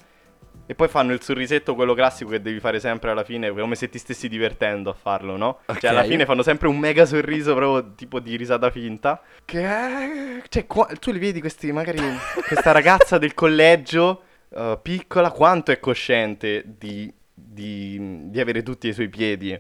E 0.71 0.75
poi 0.75 0.89
fanno 0.89 1.15
il 1.15 1.23
sorrisetto, 1.23 1.75
quello 1.75 1.95
classico 1.95 2.29
che 2.29 2.43
devi 2.43 2.61
fare 2.61 2.79
sempre 2.79 3.11
alla 3.11 3.25
fine, 3.25 3.51
come 3.51 3.75
se 3.75 3.89
ti 3.89 3.97
stessi 3.97 4.29
divertendo 4.29 4.91
a 4.91 4.93
farlo, 4.93 5.39
no? 5.39 5.61
Cioè, 5.65 5.89
alla 5.89 6.03
fine 6.05 6.27
fanno 6.27 6.43
sempre 6.43 6.69
un 6.69 6.77
mega 6.77 7.07
sorriso, 7.07 7.55
proprio 7.55 7.95
tipo 7.95 8.21
di 8.21 8.37
risata 8.37 8.71
finta. 8.71 9.19
Che 9.47 9.65
è... 9.65 10.43
Cioè, 10.47 10.67
qua- 10.67 10.91
tu 11.01 11.11
li 11.11 11.19
vedi 11.19 11.41
questi, 11.41 11.73
magari, 11.73 12.03
questa 12.47 12.73
ragazza 12.73 13.17
del 13.17 13.33
collegio, 13.33 14.25
eh, 14.51 14.79
piccola, 14.83 15.31
quanto 15.31 15.73
è 15.73 15.81
cosciente 15.81 16.63
di, 16.67 17.11
di, 17.33 18.29
di 18.29 18.39
avere 18.39 18.63
tutti 18.63 18.89
i 18.89 18.93
suoi 18.93 19.09
piedi. 19.09 19.59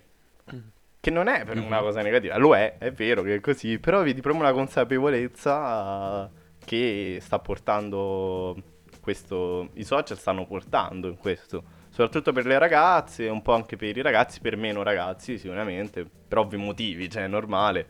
Che 1.00 1.10
non 1.10 1.28
è 1.28 1.44
per 1.44 1.58
una 1.58 1.78
cosa 1.78 2.02
negativa, 2.02 2.36
lo 2.38 2.56
è, 2.56 2.76
è 2.78 2.90
vero 2.90 3.22
che 3.22 3.36
è 3.36 3.40
così, 3.40 3.78
però 3.78 4.02
vedi 4.02 4.20
proprio 4.20 4.42
una 4.42 4.52
consapevolezza 4.52 6.28
che 6.64 7.18
sta 7.20 7.38
portando 7.38 8.56
questo, 9.00 9.70
i 9.74 9.84
social 9.84 10.18
stanno 10.18 10.44
portando 10.44 11.08
in 11.08 11.16
questo, 11.16 11.62
soprattutto 11.88 12.32
per 12.32 12.46
le 12.46 12.58
ragazze, 12.58 13.28
un 13.28 13.42
po' 13.42 13.54
anche 13.54 13.76
per 13.76 13.96
i 13.96 14.02
ragazzi, 14.02 14.40
per 14.40 14.56
meno 14.56 14.82
ragazzi 14.82 15.38
sicuramente, 15.38 16.04
per 16.28 16.38
ovvi 16.38 16.56
motivi, 16.56 17.08
cioè 17.08 17.24
è 17.24 17.28
normale. 17.28 17.88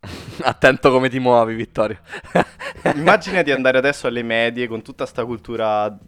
Attento 0.42 0.90
come 0.90 1.08
ti 1.08 1.18
muovi, 1.18 1.54
Vittorio. 1.54 1.98
immagina 2.94 3.42
di 3.42 3.50
andare 3.50 3.78
adesso 3.78 4.06
alle 4.06 4.22
medie 4.22 4.68
con 4.68 4.82
tutta 4.82 5.06
sta 5.06 5.24
cultura 5.24 5.98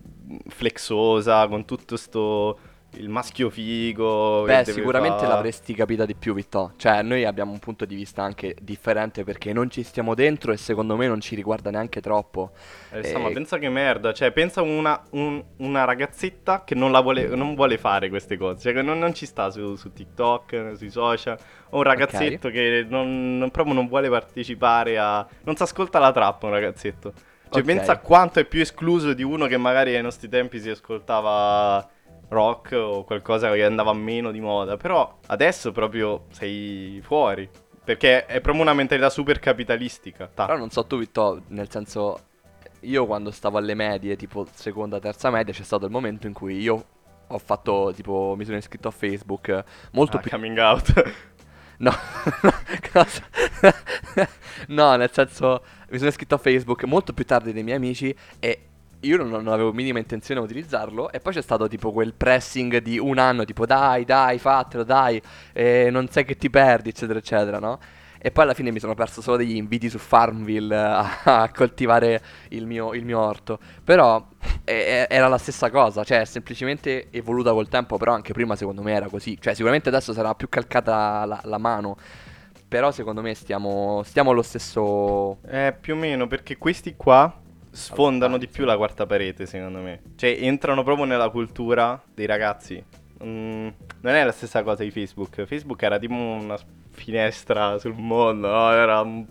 flexosa, 0.47 1.47
con 1.49 1.65
tutto 1.65 1.97
sto 1.97 2.59
il 2.95 3.09
maschio 3.09 3.51
figo. 3.51 4.43
Beh, 4.45 4.65
sicuramente 4.65 5.25
fa- 5.25 5.29
l'avresti 5.29 5.75
capita 5.75 6.05
di 6.05 6.15
più, 6.15 6.35
Vittò. 6.35 6.73
Cioè, 6.77 7.03
noi 7.03 7.25
abbiamo 7.25 7.53
un 7.53 7.59
punto 7.59 7.85
di 7.85 7.95
vista 7.95 8.23
anche 8.23 8.55
differente 8.61 9.25
perché 9.25 9.53
non 9.53 9.71
ci 9.71 9.83
stiamo 9.83 10.15
dentro 10.15 10.53
e 10.53 10.57
secondo 10.57 10.97
me 10.97 11.07
non 11.07 11.21
ci 11.21 11.35
riguarda 11.35 11.71
neanche 11.71 12.01
troppo. 12.01 12.53
Eh, 13.01 13.17
ma 13.19 13.31
Eh, 13.31 13.33
pensa 13.33 13.59
che 13.59 13.69
merda, 13.71 14.13
cioè 14.13 14.33
pensa 14.33 14.61
una, 14.61 15.03
un- 15.13 15.43
una 15.59 15.85
ragazzetta 15.85 16.63
che 16.65 16.75
non, 16.75 16.93
la 16.93 17.01
vuole, 17.01 17.27
non 17.29 17.55
vuole 17.55 17.79
fare 17.79 18.11
queste 18.11 18.37
cose, 18.37 18.61
cioè 18.61 18.75
che 18.75 18.83
non, 18.83 18.99
non 18.99 19.15
ci 19.15 19.25
sta 19.25 19.51
su, 19.51 19.77
su 19.77 19.93
TikTok, 19.93 20.73
sui 20.77 20.91
social, 20.91 21.39
o 21.71 21.79
un 21.79 21.83
ragazzetto 21.85 22.51
che 22.51 22.85
non, 22.89 23.39
non- 23.39 23.51
proprio 23.51 23.75
non 23.75 23.89
vuole 23.89 24.11
partecipare 24.11 24.99
a... 24.99 25.27
non 25.45 25.57
si 25.57 25.63
ascolta 25.63 25.99
la 25.99 26.13
trappa 26.13 26.47
un 26.47 26.53
ragazzetto. 26.53 27.13
Cioè 27.49 27.63
Ok. 27.63 27.65
pensa 27.65 27.93
a 27.93 27.99
quanto 27.99 28.41
è 28.41 28.45
più 28.47 28.61
escluso 28.61 29.13
di 29.13 29.23
uno 29.23 29.47
che 29.47 29.57
magari 29.59 29.95
ai 29.95 30.03
nostri 30.03 30.29
tempi 30.29 30.59
si 30.59 30.71
ascoltava 30.71 31.87
rock 32.33 32.73
o 32.73 33.05
qualcosa 33.05 33.53
che 33.53 33.63
andava 33.63 33.93
meno 33.93 34.31
di 34.31 34.41
moda, 34.41 34.77
però 34.77 35.19
adesso 35.27 35.71
proprio 35.71 36.25
sei 36.31 37.01
fuori, 37.05 37.49
perché 37.85 38.27
è 38.27 38.41
proprio 38.41 38.63
una 38.63 38.75
mentalità 38.75 39.11
super 39.11 39.39
capitalistica. 39.39 40.31
Ta. 40.33 40.47
Però 40.47 40.59
non 40.59 40.71
so 40.71 40.85
tu, 40.87 40.99
Vittò, 40.99 41.39
nel 41.49 41.71
senso, 41.71 42.21
io 42.81 43.07
quando 43.07 43.31
stavo 43.31 43.59
alle 43.59 43.75
medie, 43.75 44.17
tipo 44.17 44.47
seconda, 44.53 44.99
terza 44.99 45.31
media, 45.31 45.53
c'è 45.53 45.63
stato 45.63 45.85
il 45.85 45.91
momento 45.93 46.27
in 46.27 46.33
cui 46.33 46.59
io 46.61 46.85
ho 47.27 47.39
fatto, 47.39 47.93
tipo, 47.95 48.35
mi 48.37 48.45
sono 48.45 48.57
iscritto 48.57 48.89
a 48.89 48.91
Facebook 48.91 49.65
molto 49.93 50.17
Ah, 50.17 50.21
più... 50.21 50.31
coming 50.31 50.59
out. 50.59 50.93
No, 51.79 51.91
no, 54.69 54.95
nel 54.95 55.11
senso, 55.13 55.65
mi 55.91 55.97
sono 55.99 56.11
iscritto 56.11 56.37
a 56.37 56.39
Facebook 56.39 56.85
molto 56.85 57.13
più 57.13 57.25
tardi 57.25 57.53
dei 57.53 57.65
miei 57.65 57.77
amici 57.77 58.15
e 58.39 58.69
io 59.03 59.23
non, 59.23 59.49
avevo 59.49 59.73
minima 59.73 59.99
intenzione 59.99 60.41
di 60.41 60.47
utilizzarlo 60.47 61.11
e 61.11 61.21
poi 61.21 61.33
c'è 61.33 61.43
stato 61.43 61.69
tipo 61.69 61.93
quel 61.93 62.15
pressing 62.15 62.79
di 62.79 62.99
un 62.99 63.19
anno, 63.19 63.45
tipo 63.45 63.67
dai, 63.67 64.05
dai, 64.05 64.39
fatelo, 64.39 64.85
dai, 64.85 65.21
eh, 65.53 65.89
non 65.91 66.09
sai 66.09 66.25
che 66.25 66.37
ti 66.37 66.51
perdi, 66.51 66.91
eccetera, 66.91 67.19
eccetera, 67.19 67.59
no? 67.59 67.79
E 68.25 68.31
poi 68.31 68.45
alla 68.45 68.55
fine 68.55 68.71
mi 68.71 68.79
sono 68.79 68.95
perso 68.95 69.21
solo 69.21 69.37
degli 69.37 69.57
inviti 69.57 69.89
su 69.89 69.99
Farmville 69.99 70.77
a, 70.77 71.23
a 71.25 71.51
coltivare 71.51 72.23
il 72.51 72.67
mio, 72.67 72.95
il 72.95 73.05
mio 73.05 73.19
orto. 73.19 73.59
Però 73.83 74.25
eh, 74.63 75.09
era 75.11 75.27
la 75.27 75.39
stessa 75.39 75.71
cosa, 75.71 76.05
cioè 76.05 76.25
semplicemente 76.25 77.09
evoluta 77.11 77.51
col 77.51 77.69
tempo, 77.69 77.97
però 77.97 78.13
anche 78.13 78.33
prima 78.33 78.55
secondo 78.55 78.83
me 78.83 78.93
era 78.93 79.09
così. 79.09 79.37
Cioè 79.41 79.55
sicuramente 79.55 79.89
adesso 79.89 80.13
sarà 80.13 80.37
più 80.37 80.49
calcata 80.49 81.25
la, 81.25 81.41
la 81.43 81.59
mano, 81.59 81.97
però 82.69 82.93
secondo 82.93 83.23
me 83.23 83.35
stiamo, 83.35 84.03
stiamo 84.05 84.31
allo 84.31 84.43
stesso... 84.43 85.39
Eh, 85.49 85.75
più 85.81 85.95
o 85.95 85.97
meno, 85.97 86.29
perché 86.29 86.59
questi 86.59 86.95
qua 86.95 87.42
sfondano 87.73 88.37
di 88.37 88.47
più 88.47 88.65
la 88.65 88.77
quarta 88.77 89.07
parete, 89.07 89.47
secondo 89.47 89.79
me. 89.81 90.01
Cioè, 90.17 90.37
entrano 90.41 90.83
proprio 90.83 91.07
nella 91.07 91.31
cultura 91.31 92.01
dei 92.15 92.27
ragazzi. 92.27 92.83
Mm, 93.25 93.69
non 94.01 94.15
è 94.15 94.23
la 94.25 94.33
stessa 94.33 94.63
cosa 94.63 94.83
di 94.83 94.91
Facebook. 94.91 95.45
Facebook 95.45 95.83
era 95.83 95.99
tipo 95.99 96.15
una 96.15 96.59
finestra 96.91 97.79
sul 97.79 97.95
mondo, 97.97 98.49
no? 98.49 98.73
Era 98.73 99.01
un, 99.01 99.25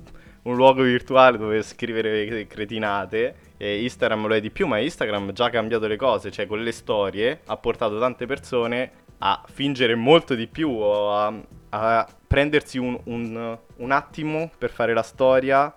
un 0.44 0.56
luogo 0.56 0.82
virtuale 0.82 1.38
dove 1.38 1.62
scrivere 1.62 2.48
cretinate. 2.48 3.36
E 3.58 3.84
Instagram 3.84 4.26
lo 4.26 4.34
è 4.34 4.42
di 4.42 4.50
più, 4.50 4.66
ma 4.66 4.80
Instagram 4.80 5.30
ha 5.30 5.34
già 5.34 5.50
cambiato 5.52 5.86
le 5.86 5.96
cose. 5.96 6.32
Cioè, 6.32 6.48
con 6.48 6.64
le 6.64 6.72
storie 6.72 7.42
ha 7.46 7.58
portato 7.58 8.00
tante 8.00 8.26
persone 8.26 8.92
a 9.20 9.44
fingere 9.48 9.94
molto 9.94 10.34
di 10.34 10.48
più 10.48 10.70
o 10.72 11.16
a, 11.16 11.34
a 11.70 12.08
prendersi 12.26 12.80
un, 12.80 13.00
un- 13.04 13.58
un 13.76 13.92
attimo 13.92 14.50
per 14.58 14.72
fare 14.72 14.94
la 14.96 15.04
storia 15.04 15.72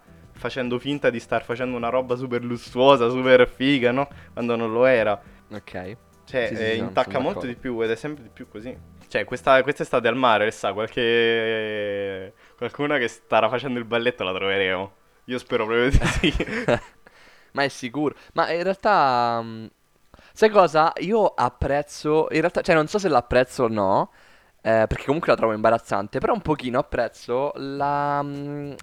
facendo 0.45 0.79
finta 0.79 1.11
di 1.11 1.21
star 1.21 1.43
facendo 1.45 1.77
una 1.77 1.89
roba 1.89 2.17
super 2.17 2.43
lussuosa, 2.45 3.09
super 3.09 3.49
figa, 3.49 3.91
no? 3.93 4.09
Quando 4.33 4.57
non 4.57 4.73
lo 4.73 4.85
era. 4.85 5.21
Ok. 5.51 5.97
Cioè, 6.25 6.49
Sì, 6.49 6.57
sì, 6.57 6.63
eh, 6.63 6.77
intacca 6.77 7.19
molto 7.19 7.47
d'accordo. 7.47 7.47
di 7.47 7.57
più 7.57 7.81
ed 7.83 7.91
è 7.91 7.97
sempre 7.97 8.23
di 8.25 8.31
più 8.31 8.49
così. 8.49 8.77
Cioè, 9.09 9.25
questa, 9.25 9.63
quest'estate 9.63 10.09
al 10.09 10.17
mare, 10.17 10.51
sa, 10.51 10.73
qualche... 10.73 12.35
qualcuno 12.57 12.97
che 12.99 13.09
starà 13.09 13.49
facendo 13.49 13.79
il 13.79 13.85
balletto 13.85 14.25
la 14.25 14.35
troveremo. 14.35 14.93
Io 15.27 15.39
spero 15.39 15.65
proprio 15.67 15.91
di 15.91 15.99
sì. 16.07 16.35
Ma 17.53 17.63
è 17.65 17.69
sicuro. 17.69 18.15
Ma 18.35 18.51
in 18.53 18.63
realtà... 18.63 19.41
mh, 19.43 19.71
Sai 20.33 20.51
cosa? 20.51 20.93
Io 20.99 21.27
apprezzo... 21.27 22.29
In 22.33 22.41
realtà, 22.41 22.61
cioè 22.63 22.75
non 22.75 22.89
so 22.89 22.99
se 22.99 23.09
l'apprezzo 23.09 23.65
o 23.65 23.69
no, 23.69 24.11
eh, 24.63 24.85
perché 24.89 25.05
comunque 25.05 25.31
la 25.31 25.37
trovo 25.37 25.53
imbarazzante, 25.55 26.19
però 26.19 26.33
un 26.33 26.43
pochino 26.43 26.79
apprezzo 26.79 27.53
la... 27.57 28.23
mh, 28.23 28.75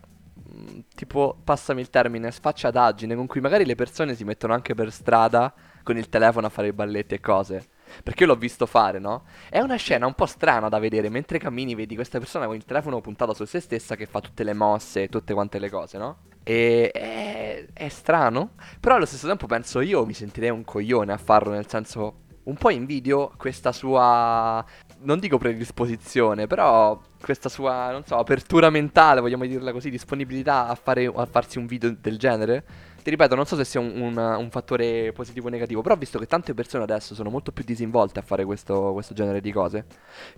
tipo, 0.96 1.38
passami 1.44 1.82
il 1.82 1.90
termine, 1.90 2.32
sfacciataggine 2.32 3.16
con 3.16 3.28
cui 3.28 3.42
magari 3.42 3.66
le 3.66 3.76
persone 3.76 4.16
si 4.16 4.24
mettono 4.24 4.54
anche 4.54 4.74
per 4.74 4.92
strada 4.92 5.54
con 5.84 5.98
il 5.98 6.10
telefono 6.10 6.48
a 6.48 6.50
fare 6.50 6.68
i 6.68 6.74
balletti 6.74 7.16
e 7.16 7.20
cose. 7.20 7.66
Perché 8.04 8.24
io 8.24 8.30
l'ho 8.30 8.38
visto 8.38 8.66
fare, 8.66 9.00
no? 9.00 9.24
È 9.50 9.60
una 9.60 9.76
scena 9.76 10.06
un 10.06 10.14
po' 10.14 10.26
strana 10.26 10.70
da 10.70 10.80
vedere. 10.80 11.10
Mentre 11.10 11.40
cammini, 11.40 11.76
vedi 11.76 11.96
questa 11.96 12.20
persona 12.20 12.46
con 12.46 12.56
il 12.56 12.64
telefono 12.64 13.02
puntato 13.02 13.34
su 13.34 13.46
se 13.46 13.60
stessa 13.60 13.96
che 13.96 14.06
fa 14.06 14.22
tutte 14.22 14.44
le 14.44 14.54
mosse 14.54 15.04
e 15.04 15.10
tutte 15.10 15.34
quante 15.34 15.60
le 15.60 15.70
cose, 15.70 15.98
no? 15.98 16.18
E 16.44 16.90
è, 16.92 17.66
è 17.74 17.90
strano. 17.90 18.52
Però 18.80 18.96
allo 18.96 19.06
stesso 19.06 19.28
tempo 19.28 19.46
penso 19.46 19.82
io 19.82 20.06
mi 20.06 20.14
sentirei 20.14 20.50
un 20.50 20.64
coglione 20.64 21.12
a 21.12 21.18
farlo, 21.18 21.52
nel 21.52 21.68
senso. 21.68 22.20
Un 22.44 22.56
po' 22.56 22.70
invidio 22.70 23.32
questa 23.38 23.72
sua. 23.72 24.66
Non 25.00 25.20
dico 25.20 25.38
predisposizione, 25.38 26.48
però 26.48 27.00
questa 27.22 27.50
sua, 27.50 27.92
non 27.92 28.04
so, 28.06 28.18
apertura 28.18 28.70
mentale, 28.70 29.22
vogliamo 29.22 29.46
dirla 29.46 29.72
così, 29.72 29.90
disponibilità 29.90 30.68
a, 30.68 30.76
fare, 30.76 31.06
a 31.06 31.26
farsi 31.26 31.58
un 31.58 31.66
video 31.68 31.96
del 32.00 32.18
genere. 32.18 32.64
Ti 33.02 33.10
ripeto, 33.10 33.34
non 33.36 33.46
so 33.46 33.56
se 33.56 33.64
sia 33.66 33.80
un, 33.80 34.00
un- 34.00 34.18
un 34.18 34.50
fattore 34.52 35.12
positivo 35.12 35.48
o 35.48 35.50
negativo, 35.50 35.82
però 35.82 35.96
ho 35.96 35.98
visto 35.98 36.20
che 36.20 36.28
tante 36.28 36.54
persone 36.54 36.84
adesso 36.84 37.16
sono 37.16 37.30
molto 37.32 37.52
più 37.52 37.64
disinvolte 37.64 38.20
a 38.20 38.22
fare 38.22 38.46
questo, 38.46 38.94
questo 38.94 39.14
genere 39.16 39.42
di 39.42 39.52
cose, 39.52 39.86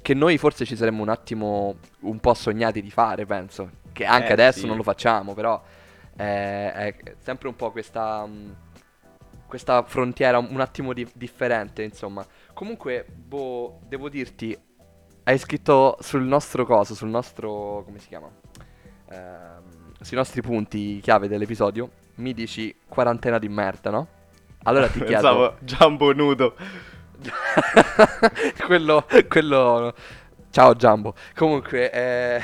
che 0.01 0.13
noi 0.13 0.37
forse 0.37 0.63
ci 0.65 0.75
saremmo 0.77 1.01
un 1.01 1.09
attimo 1.09 1.75
un 2.01 2.19
po' 2.19 2.33
sognati 2.33 2.81
di 2.81 2.89
fare, 2.91 3.25
penso. 3.25 3.69
Che 3.91 4.05
anche 4.05 4.29
Eh, 4.29 4.33
adesso 4.33 4.61
sì. 4.61 4.65
non 4.65 4.77
lo 4.77 4.83
facciamo, 4.83 5.33
però 5.33 5.61
eh, 6.15 6.71
è 6.71 6.95
sempre 7.19 7.49
un 7.49 7.55
po' 7.55 7.71
questa, 7.71 8.25
mh, 8.25 8.55
questa 9.47 9.83
frontiera 9.83 10.37
un 10.39 10.59
attimo 10.61 10.93
di- 10.93 11.07
differente, 11.13 11.83
insomma. 11.83 12.25
Comunque, 12.53 13.05
boh, 13.13 13.79
devo 13.87 14.09
dirti, 14.09 14.57
hai 15.23 15.37
scritto 15.37 15.97
sul 16.01 16.23
nostro 16.23 16.65
coso, 16.65 16.95
sul 16.95 17.09
nostro, 17.09 17.83
come 17.85 17.99
si 17.99 18.07
chiama? 18.07 18.29
Ehm, 19.09 19.93
sui 20.01 20.17
nostri 20.17 20.41
punti 20.41 20.99
chiave 21.01 21.27
dell'episodio, 21.27 21.89
mi 22.15 22.33
dici 22.33 22.75
quarantena 22.87 23.39
di 23.39 23.47
merda, 23.47 23.89
no? 23.89 24.07
Allora 24.63 24.87
ti 24.87 24.99
chiedo... 25.03 25.11
Pensavo 25.13 25.55
Jumbo 25.61 26.13
nudo. 26.13 26.55
quello, 28.65 29.05
quello... 29.29 29.93
Ciao 30.49 30.75
Giambo. 30.75 31.15
Comunque, 31.33 31.89
eh... 31.91 32.43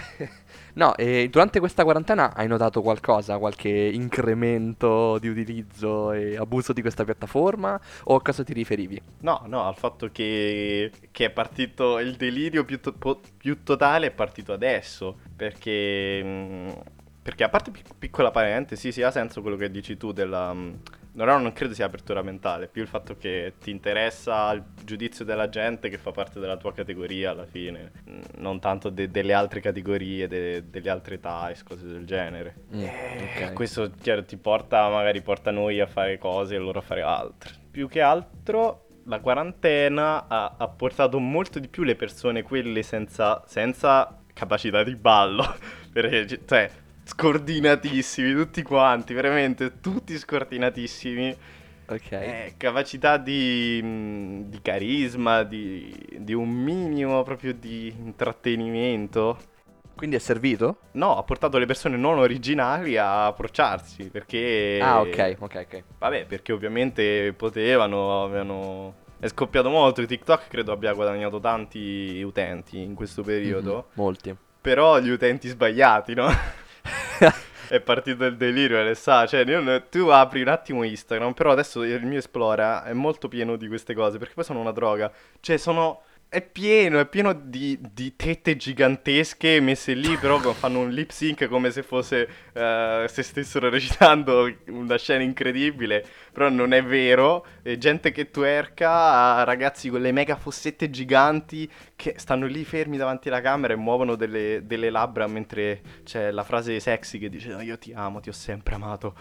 no, 0.73 0.95
e 0.95 1.27
durante 1.29 1.59
questa 1.59 1.83
quarantena 1.83 2.33
hai 2.35 2.47
notato 2.47 2.81
qualcosa, 2.81 3.37
qualche 3.37 3.69
incremento 3.69 5.17
di 5.19 5.27
utilizzo 5.27 6.11
e 6.11 6.37
abuso 6.37 6.73
di 6.73 6.81
questa 6.81 7.03
piattaforma? 7.03 7.79
O 8.05 8.15
a 8.15 8.21
cosa 8.21 8.43
ti 8.43 8.53
riferivi? 8.53 9.01
No, 9.19 9.43
no, 9.47 9.65
al 9.67 9.75
fatto 9.75 10.09
che, 10.11 10.91
che 11.11 11.25
è 11.25 11.29
partito 11.31 11.99
il 11.99 12.15
delirio 12.15 12.63
più, 12.65 12.79
to- 12.79 12.95
più 13.37 13.63
totale 13.63 14.07
è 14.07 14.11
partito 14.11 14.53
adesso. 14.53 15.17
Perché, 15.35 16.23
mh, 16.23 16.73
perché 17.21 17.43
a 17.43 17.49
parte 17.49 17.71
pic- 17.71 17.95
piccola 17.97 18.31
parentesi, 18.31 18.91
sì, 18.91 19.01
ha 19.01 19.11
senso 19.11 19.41
quello 19.41 19.57
che 19.57 19.69
dici 19.71 19.97
tu 19.97 20.11
della... 20.11 20.55
no, 21.25 21.37
non 21.39 21.53
credo 21.53 21.73
sia 21.73 21.85
apertura 21.85 22.21
mentale, 22.21 22.67
più 22.67 22.81
il 22.81 22.87
fatto 22.87 23.15
che 23.17 23.53
ti 23.59 23.71
interessa 23.71 24.51
il 24.51 24.63
giudizio 24.83 25.23
della 25.25 25.49
gente 25.49 25.89
che 25.89 25.97
fa 25.97 26.11
parte 26.11 26.39
della 26.39 26.57
tua 26.57 26.73
categoria 26.73 27.31
alla 27.31 27.45
fine, 27.45 27.91
mh, 28.05 28.19
non 28.37 28.59
tanto 28.59 28.89
de- 28.89 29.09
delle 29.09 29.33
altre 29.33 29.59
categorie, 29.59 30.27
de- 30.27 30.69
delle 30.69 30.89
altre 30.89 31.15
età 31.15 31.49
e 31.49 31.55
cose 31.63 31.85
del 31.87 32.05
genere. 32.05 32.55
Mm, 32.73 32.81
Eh, 32.83 33.43
ok. 33.47 33.53
Questo 33.53 33.91
chiaro, 34.01 34.23
ti 34.23 34.37
porta, 34.37 34.87
magari 34.89 35.21
porta 35.21 35.51
noi 35.51 35.79
a 35.79 35.87
fare 35.87 36.17
cose 36.17 36.55
e 36.55 36.57
loro 36.59 36.79
a 36.79 36.81
fare 36.81 37.01
altre. 37.01 37.51
Più 37.71 37.87
che 37.87 38.01
altro 38.01 38.85
la 39.05 39.19
quarantena 39.19 40.27
ha, 40.27 40.55
ha 40.57 40.67
portato 40.67 41.19
molto 41.19 41.59
di 41.59 41.67
più 41.67 41.83
le 41.83 41.95
persone, 41.95 42.43
quelle 42.43 42.83
senza, 42.83 43.43
senza 43.47 44.15
capacità 44.33 44.83
di 44.83 44.95
ballo, 44.95 45.43
perché 45.91 46.39
cioè 46.45 46.69
scordinatissimi 47.09 48.33
tutti 48.33 48.61
quanti, 48.61 49.13
veramente 49.13 49.79
tutti 49.79 50.17
scordinatissimi. 50.17 51.35
Ok. 51.87 52.11
Eh, 52.11 52.53
capacità 52.55 53.17
di, 53.17 53.81
mh, 53.83 54.49
di 54.49 54.59
carisma, 54.61 55.41
di, 55.43 55.91
di 56.19 56.33
un 56.33 56.49
minimo 56.49 57.23
proprio 57.23 57.53
di 57.53 57.93
intrattenimento. 57.97 59.37
Quindi 59.95 60.15
è 60.15 60.19
servito? 60.19 60.77
No, 60.93 61.17
ha 61.17 61.23
portato 61.23 61.57
le 61.57 61.65
persone 61.65 61.97
non 61.97 62.19
originali 62.19 62.95
a 62.95 63.25
approcciarsi 63.25 64.09
perché... 64.09 64.79
Ah, 64.81 65.01
ok, 65.01 65.35
ok, 65.39 65.65
ok. 65.67 65.83
Vabbè, 65.97 66.25
perché 66.25 66.53
ovviamente 66.53 67.33
potevano, 67.35 68.23
avevano... 68.23 68.93
È 69.19 69.27
scoppiato 69.27 69.69
molto, 69.69 70.05
TikTok 70.05 70.47
credo 70.47 70.71
abbia 70.71 70.93
guadagnato 70.93 71.41
tanti 71.41 72.21
utenti 72.21 72.79
in 72.79 72.93
questo 72.93 73.21
periodo, 73.23 73.87
Mhm, 73.89 74.01
molti. 74.01 74.33
però 74.61 74.99
gli 74.99 75.09
utenti 75.09 75.49
sbagliati, 75.49 76.13
no? 76.13 76.27
è 77.69 77.79
partito 77.79 78.25
il 78.25 78.37
delirio, 78.37 78.79
Alessà. 78.79 79.25
Cioè, 79.25 79.43
io- 79.45 79.83
tu 79.89 80.07
apri 80.07 80.41
un 80.41 80.47
attimo 80.47 80.83
Instagram, 80.83 81.33
però 81.33 81.51
adesso 81.51 81.83
il 81.83 82.05
mio 82.05 82.19
Esplora 82.19 82.83
è 82.83 82.93
molto 82.93 83.27
pieno 83.27 83.55
di 83.55 83.67
queste 83.67 83.93
cose, 83.93 84.17
perché 84.17 84.33
poi 84.33 84.43
sono 84.43 84.59
una 84.59 84.71
droga. 84.71 85.11
Cioè, 85.39 85.57
sono... 85.57 86.01
È 86.31 86.43
pieno, 86.43 86.99
è 86.99 87.07
pieno 87.07 87.33
di, 87.33 87.79
di 87.91 88.15
tette 88.15 88.55
gigantesche 88.55 89.59
messe 89.59 89.93
lì, 89.93 90.15
però 90.15 90.37
fanno 90.53 90.77
un 90.81 90.91
lip 90.91 91.09
sync 91.09 91.47
come 91.47 91.71
se 91.71 91.81
fosse 91.81 92.29
eh, 92.53 93.05
se 93.09 93.23
stessero 93.23 93.67
recitando 93.71 94.47
una 94.67 94.95
scena 94.99 95.23
incredibile, 95.23 96.05
però 96.31 96.49
non 96.49 96.71
è 96.73 96.83
vero. 96.83 97.43
E 97.63 97.79
gente 97.79 98.11
che 98.11 98.29
twerka, 98.29 99.43
ragazzi 99.43 99.89
con 99.89 100.01
le 100.01 100.11
mega 100.11 100.35
fossette 100.35 100.91
giganti 100.91 101.67
che 101.95 102.13
stanno 102.17 102.45
lì 102.45 102.63
fermi 102.63 102.97
davanti 102.97 103.29
alla 103.29 103.41
camera 103.41 103.73
e 103.73 103.77
muovono 103.77 104.13
delle, 104.13 104.61
delle 104.65 104.91
labbra 104.91 105.25
mentre 105.25 105.81
c'è 106.03 106.29
la 106.29 106.43
frase 106.43 106.79
sexy 106.79 107.17
che 107.17 107.29
dice 107.29 107.49
"No, 107.49 107.61
io 107.61 107.79
ti 107.79 107.91
amo, 107.91 108.19
ti 108.19 108.29
ho 108.29 108.33
sempre 108.33 108.75
amato 108.75 109.15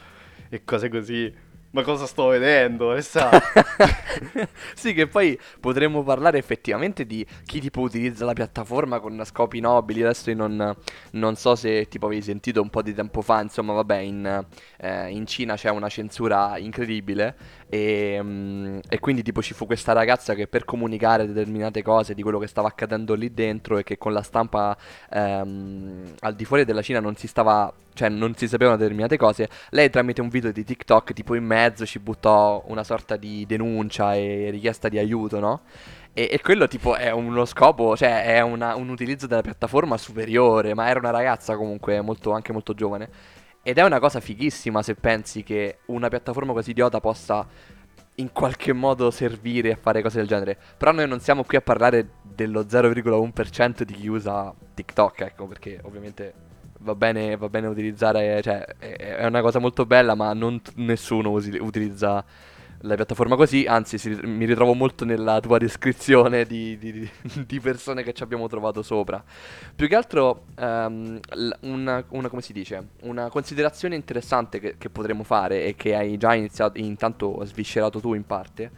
e 0.50 0.62
cose 0.62 0.90
così. 0.90 1.46
Ma 1.78 1.84
cosa 1.84 2.06
sto 2.06 2.26
vedendo? 2.26 2.92
Sì, 4.74 4.94
che 4.94 5.06
poi 5.06 5.38
potremmo 5.60 6.02
parlare 6.02 6.38
effettivamente 6.38 7.06
di 7.06 7.24
chi 7.44 7.60
tipo 7.60 7.82
utilizza 7.82 8.24
la 8.24 8.32
piattaforma 8.32 8.98
con 8.98 9.22
scopi 9.24 9.60
nobili. 9.60 10.02
Adesso 10.02 10.30
io 10.30 10.36
non, 10.36 10.76
non 11.12 11.36
so 11.36 11.54
se 11.54 11.86
tipo 11.86 12.06
avevi 12.06 12.22
sentito 12.22 12.60
un 12.60 12.68
po' 12.70 12.82
di 12.82 12.94
tempo 12.94 13.22
fa, 13.22 13.40
insomma, 13.42 13.74
vabbè, 13.74 13.98
in, 13.98 14.44
eh, 14.78 15.10
in 15.10 15.26
Cina 15.26 15.54
c'è 15.54 15.70
una 15.70 15.88
censura 15.88 16.58
incredibile 16.58 17.36
e, 17.68 18.18
mm, 18.20 18.78
e 18.88 18.98
quindi 18.98 19.22
tipo 19.22 19.42
ci 19.42 19.54
fu 19.54 19.66
questa 19.66 19.92
ragazza 19.92 20.34
che 20.34 20.46
per 20.46 20.64
comunicare 20.64 21.26
determinate 21.26 21.82
cose 21.82 22.14
di 22.14 22.22
quello 22.22 22.38
che 22.38 22.46
stava 22.46 22.68
accadendo 22.68 23.14
lì 23.14 23.32
dentro 23.32 23.78
e 23.78 23.84
che 23.84 23.98
con 23.98 24.12
la 24.12 24.22
stampa 24.22 24.76
ehm, 25.10 26.14
al 26.20 26.34
di 26.34 26.44
fuori 26.44 26.64
della 26.64 26.82
Cina 26.82 27.00
non 27.00 27.14
si 27.16 27.26
stava, 27.26 27.72
cioè 27.92 28.08
non 28.08 28.34
si 28.34 28.48
sapevano 28.48 28.76
determinate 28.76 29.16
cose, 29.16 29.48
lei 29.70 29.90
tramite 29.90 30.20
un 30.20 30.28
video 30.28 30.50
di 30.50 30.64
TikTok 30.64 31.12
tipo 31.12 31.34
in 31.34 31.44
mezzo 31.44 31.66
ci 31.76 31.98
buttò 31.98 32.62
una 32.66 32.84
sorta 32.84 33.16
di 33.16 33.44
denuncia 33.46 34.14
e 34.14 34.48
richiesta 34.50 34.88
di 34.88 34.98
aiuto, 34.98 35.38
no? 35.40 35.62
E, 36.12 36.28
e 36.32 36.40
quello 36.40 36.66
tipo 36.66 36.96
è 36.96 37.10
uno 37.10 37.44
scopo, 37.44 37.96
cioè 37.96 38.24
è 38.24 38.40
una- 38.40 38.74
un 38.74 38.88
utilizzo 38.88 39.26
della 39.26 39.40
piattaforma 39.42 39.96
superiore, 39.96 40.74
ma 40.74 40.88
era 40.88 40.98
una 40.98 41.10
ragazza 41.10 41.56
comunque 41.56 42.00
molto, 42.00 42.32
anche 42.32 42.52
molto 42.52 42.74
giovane. 42.74 43.08
Ed 43.62 43.78
è 43.78 43.82
una 43.82 43.98
cosa 44.00 44.20
fighissima 44.20 44.82
se 44.82 44.94
pensi 44.94 45.42
che 45.42 45.78
una 45.86 46.08
piattaforma 46.08 46.52
così 46.52 46.70
idiota 46.70 47.00
possa 47.00 47.46
in 48.16 48.32
qualche 48.32 48.72
modo 48.72 49.10
servire 49.10 49.72
a 49.72 49.76
fare 49.76 50.02
cose 50.02 50.18
del 50.18 50.26
genere. 50.26 50.56
Però 50.76 50.90
noi 50.92 51.06
non 51.06 51.20
siamo 51.20 51.44
qui 51.44 51.56
a 51.56 51.60
parlare 51.60 52.08
dello 52.22 52.64
0,1% 52.66 53.82
di 53.82 53.94
chi 53.94 54.08
usa 54.08 54.52
TikTok, 54.74 55.20
ecco, 55.20 55.46
perché 55.46 55.80
ovviamente 55.84 56.32
va 56.78 56.94
bene, 56.94 57.36
va 57.36 57.48
bene 57.48 57.66
utilizzare, 57.66 58.40
cioè 58.42 58.64
è, 58.78 59.26
una 59.26 59.40
cosa 59.40 59.58
molto 59.58 59.86
bella, 59.86 60.14
ma 60.14 60.32
non 60.32 60.60
t- 60.62 60.72
nessuno 60.76 61.30
usi- 61.30 61.58
utilizza 61.58 62.24
la 62.82 62.94
piattaforma 62.94 63.34
così, 63.34 63.64
anzi 63.66 63.98
si- 63.98 64.10
mi 64.22 64.44
ritrovo 64.44 64.72
molto 64.74 65.04
nella 65.04 65.40
tua 65.40 65.58
descrizione 65.58 66.44
di, 66.44 66.78
di- 66.78 67.08
di- 67.46 67.60
persone 67.60 68.02
che 68.02 68.12
ci 68.12 68.22
abbiamo 68.22 68.46
trovato 68.46 68.82
sopra. 68.82 69.22
Più 69.74 69.88
che 69.88 69.96
altro 69.96 70.44
l- 70.56 71.56
una, 71.62 72.04
una- 72.08 72.30
dice, 72.52 72.88
una 73.02 73.28
considerazione 73.28 73.94
interessante 73.96 74.60
che, 74.60 74.76
che 74.78 74.90
potremmo 74.90 75.24
fare 75.24 75.64
e 75.64 75.74
che 75.74 75.94
hai 75.96 76.16
già 76.16 76.34
iniziato, 76.34 76.78
intanto 76.78 77.44
sviscerato 77.44 78.00
tu 78.00 78.14
in 78.14 78.24
parte, 78.24 78.70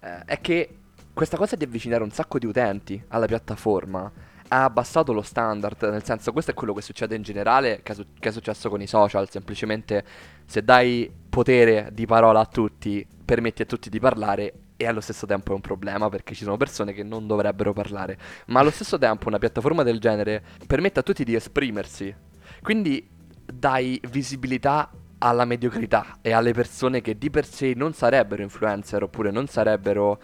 eh, 0.00 0.24
è 0.26 0.40
che 0.40 0.68
questa 1.14 1.36
cosa 1.36 1.56
di 1.56 1.64
avvicinare 1.64 2.02
un 2.02 2.10
sacco 2.10 2.38
di 2.38 2.46
utenti 2.46 3.02
alla 3.08 3.26
piattaforma 3.26 4.10
ha 4.48 4.64
abbassato 4.64 5.12
lo 5.12 5.22
standard, 5.22 5.82
nel 5.84 6.04
senso 6.04 6.32
questo 6.32 6.50
è 6.50 6.54
quello 6.54 6.72
che 6.72 6.82
succede 6.82 7.14
in 7.14 7.22
generale, 7.22 7.80
che 7.82 7.92
è, 7.92 7.94
su- 7.94 8.06
che 8.18 8.28
è 8.28 8.32
successo 8.32 8.68
con 8.68 8.80
i 8.80 8.86
social, 8.86 9.28
semplicemente 9.30 10.04
se 10.46 10.62
dai 10.62 11.10
potere 11.28 11.90
di 11.92 12.06
parola 12.06 12.40
a 12.40 12.46
tutti, 12.46 13.06
permetti 13.24 13.62
a 13.62 13.66
tutti 13.66 13.90
di 13.90 14.00
parlare 14.00 14.52
e 14.76 14.86
allo 14.86 15.00
stesso 15.00 15.26
tempo 15.26 15.52
è 15.52 15.54
un 15.54 15.60
problema 15.60 16.08
perché 16.08 16.34
ci 16.34 16.44
sono 16.44 16.56
persone 16.56 16.92
che 16.92 17.02
non 17.02 17.26
dovrebbero 17.26 17.72
parlare, 17.72 18.18
ma 18.46 18.60
allo 18.60 18.70
stesso 18.70 18.96
tempo 18.96 19.28
una 19.28 19.38
piattaforma 19.38 19.82
del 19.82 19.98
genere 19.98 20.42
permette 20.66 21.00
a 21.00 21.02
tutti 21.02 21.24
di 21.24 21.34
esprimersi, 21.34 22.14
quindi 22.62 23.06
dai 23.44 24.00
visibilità 24.08 24.90
alla 25.18 25.44
mediocrità 25.44 26.18
e 26.22 26.32
alle 26.32 26.52
persone 26.52 27.00
che 27.00 27.18
di 27.18 27.28
per 27.28 27.44
sé 27.44 27.72
non 27.74 27.92
sarebbero 27.92 28.42
influencer 28.42 29.02
oppure 29.02 29.30
non 29.30 29.46
sarebbero 29.46 30.20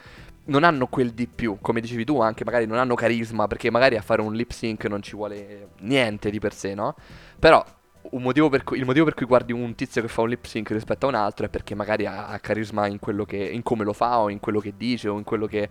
non 0.47 0.65
hanno 0.65 0.87
quel 0.89 1.13
di 1.13 1.27
più, 1.27 1.59
come 1.61 1.81
dicevi 1.81 2.05
tu, 2.05 2.21
anche 2.21 2.45
magari 2.45 2.67
non 2.67 2.79
hanno 2.79 2.95
carisma, 2.95 3.47
perché 3.47 3.71
magari 3.71 3.97
a 3.97 4.03
fare 4.03 4.21
un 4.21 4.35
lip 4.35 4.51
sync 4.51 4.85
non 4.87 5.03
ci 5.03 5.17
vuole 5.17 5.69
niente 5.81 6.31
di 6.31 6.39
per 6.39 6.53
sé, 6.55 6.75
no? 6.75 6.95
Però 7.39 7.65
motivo 8.13 8.49
cui- 8.65 8.79
il 8.79 8.85
motivo 8.85 9.05
per 9.07 9.15
cui 9.15 9.27
guardi 9.27 9.53
un 9.53 9.75
tizio 9.75 10.03
che 10.03 10.09
fa 10.09 10.21
un 10.23 10.29
lip 10.29 10.45
sync 10.45 10.71
rispetto 10.71 11.07
a 11.07 11.09
un 11.09 11.15
altro 11.15 11.47
è 11.47 11.49
perché 11.49 11.75
magari 11.75 12.07
ha, 12.07 12.27
ha 12.29 12.39
carisma 12.39 12.87
in 12.87 12.99
che 13.25 13.37
in 13.37 13.63
come 13.63 13.85
lo 13.85 13.93
fa 13.93 14.19
o 14.21 14.29
in 14.31 14.41
quello 14.41 14.61
che 14.61 14.75
dice 14.77 15.09
o 15.09 15.17
in 15.17 15.25
quello 15.25 15.47
che 15.47 15.69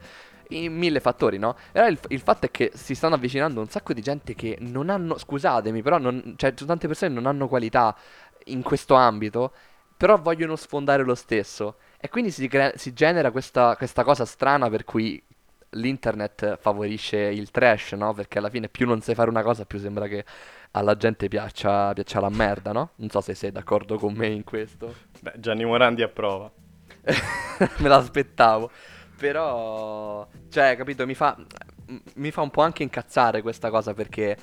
in 0.50 0.76
mille 0.76 1.00
fattori, 1.00 1.38
no? 1.38 1.56
Però 1.72 1.88
il, 1.88 2.00
il 2.10 2.20
fatto 2.20 2.46
è 2.46 2.52
che 2.52 2.72
si 2.76 2.96
stanno 2.96 3.16
avvicinando 3.16 3.60
un 3.60 3.70
sacco 3.70 3.94
di 3.94 4.02
gente 4.02 4.36
che 4.36 4.58
non 4.62 4.90
hanno, 4.90 5.18
scusatemi, 5.18 5.82
però 5.82 5.98
non, 5.98 6.34
cioè 6.38 6.54
tante 6.54 6.88
persone 6.88 7.14
non 7.14 7.26
hanno 7.26 7.48
qualità 7.48 7.96
in 8.46 8.62
questo 8.62 8.94
ambito, 8.96 9.54
però 9.96 10.20
vogliono 10.20 10.56
sfondare 10.56 11.04
lo 11.04 11.16
stesso. 11.16 11.76
E 12.06 12.10
quindi 12.10 12.32
si, 12.32 12.50
crea- 12.50 12.74
si 12.76 12.92
genera 12.92 13.32
questa, 13.32 13.78
questa 13.78 14.04
cosa 14.04 14.26
strana 14.26 14.70
per 14.70 14.84
cui 14.84 15.24
l'internet 15.70 16.58
favorisce 16.58 17.18
il 17.18 17.50
trash, 17.50 17.94
no? 17.94 18.14
Perché 18.14 18.40
alla 18.40 18.50
fine 18.50 18.68
più 18.68 18.86
non 18.86 19.00
sai 19.00 19.16
fare 19.16 19.30
una 19.30 19.42
cosa, 19.42 19.64
più 19.64 19.80
sembra 19.80 20.08
che 20.08 20.26
alla 20.72 20.98
gente 20.98 21.30
piaccia, 21.30 21.94
piaccia 21.94 22.20
la 22.20 22.30
merda, 22.30 22.74
no? 22.74 22.90
Non 22.96 23.10
so 23.10 23.22
se 23.22 23.34
sei 23.36 23.54
d'accordo 23.54 23.98
con 23.98 24.14
me 24.16 24.28
in 24.28 24.44
questo. 24.44 24.94
Beh, 25.22 25.36
Gianni 25.38 25.64
Morandi 25.64 26.02
approva. 26.02 26.52
Me 27.80 27.88
l'aspettavo. 27.88 28.70
Però, 29.16 30.28
cioè, 30.50 30.76
capito, 30.76 31.06
mi 31.06 31.16
fa, 31.16 31.38
mi 32.16 32.32
fa 32.32 32.42
un 32.42 32.50
po' 32.50 32.62
anche 32.64 32.84
incazzare 32.84 33.42
questa 33.42 33.70
cosa 33.70 33.94
perché 33.94 34.36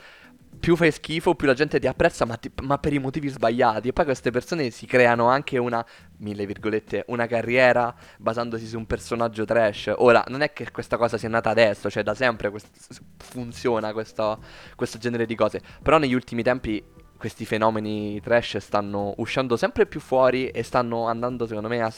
più 0.59 0.77
fai 0.77 0.91
schifo, 0.91 1.35
più 1.35 1.47
la 1.47 1.55
gente 1.55 1.79
ti 1.79 1.87
apprezza, 1.87 2.25
ma, 2.25 2.37
ti- 2.37 2.51
ma 2.63 2.79
per 2.79 2.93
i 2.93 2.99
motivi 2.99 3.29
sbagliati. 3.29 3.89
E 3.89 3.93
poi 3.93 4.05
queste 4.05 4.31
persone 4.31 4.71
si 4.71 4.87
creano 4.87 5.29
anche 5.29 5.59
una, 5.59 5.85
mille 6.19 6.45
virgolette, 6.47 7.05
una 7.09 7.27
carriera 7.27 7.95
basandosi 8.19 8.67
su 8.67 8.77
un 8.77 8.87
personaggio 8.87 9.45
trash. 9.45 9.93
Ora, 9.97 10.25
non 10.29 10.43
è 10.43 10.53
che 10.53 10.71
questa 10.71 10.97
cosa 10.97 11.17
sia 11.17 11.29
nata 11.29 11.51
adesso, 11.51 11.89
cioè 11.89 12.03
da 12.03 12.15
sempre 12.15 12.51
quest- 12.51 13.01
funziona 13.19 13.93
questo, 13.93 14.39
questo 14.75 14.99
genere 14.99 15.27
di 15.27 15.35
cose. 15.35 15.61
Però 15.83 15.99
negli 15.99 16.15
ultimi 16.15 16.43
tempi 16.43 16.83
questi 17.17 17.45
fenomeni 17.45 18.21
trash 18.21 18.57
stanno 18.59 19.15
uscendo 19.19 19.57
sempre 19.57 19.87
più 19.87 20.01
fuori 20.01 20.49
e 20.49 20.63
stanno 20.63 21.07
andando, 21.07 21.47
secondo 21.47 21.69
me, 21.69 21.81
a 21.83 21.93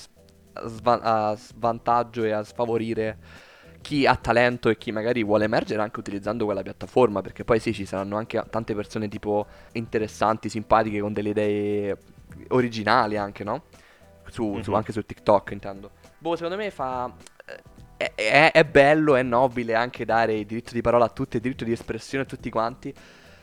sva- 0.67 1.01
a 1.01 1.35
svantaggio 1.37 2.25
e 2.25 2.33
a 2.33 2.43
sfavorire 2.45 3.19
chi 3.83 4.07
ha 4.07 4.17
talento 4.17 4.71
e 4.71 4.79
chi 4.79 4.93
magari 4.93 5.23
vuole 5.23 5.45
emergere 5.45 5.83
anche 5.83 6.01
utilizzando 6.01 6.47
quella 6.47 6.63
piattaforma. 6.63 7.21
Perché 7.21 7.45
poi 7.45 7.59
sì, 7.61 7.75
ci 7.75 7.85
saranno 7.85 8.17
anche 8.17 8.43
tante 8.49 8.75
persone 8.75 9.09
tipo 9.09 9.47
interessanti, 9.73 10.49
simpatiche, 10.49 11.01
con 11.01 11.13
delle 11.13 11.31
idee 11.31 11.97
originali 12.49 13.17
anche, 13.19 13.45
no? 13.45 13.65
Su, 14.29 14.61
su- 14.63 14.71
Mhm. 14.71 14.77
anche 14.77 14.93
su 14.93 15.05
TikTok, 15.05 15.51
intendo. 15.51 15.91
Boh, 16.19 16.37
secondo 16.37 16.57
me 16.57 16.71
fa. 16.71 17.13
È, 17.97 18.13
è- 18.15 18.51
è 18.53 18.65
bello, 18.65 19.15
è 19.17 19.23
nobile 19.23 19.75
anche 19.75 20.05
dare 20.05 20.35
il 20.35 20.47
diritto 20.47 20.73
di 20.73 20.81
parola 20.81 21.05
a 21.07 21.09
tutti, 21.09 21.37
il 21.37 21.43
diritto 21.43 21.65
di 21.65 21.73
espressione 21.73 22.25
a 22.25 22.27
tutti 22.27 22.51
quanti. 22.51 22.93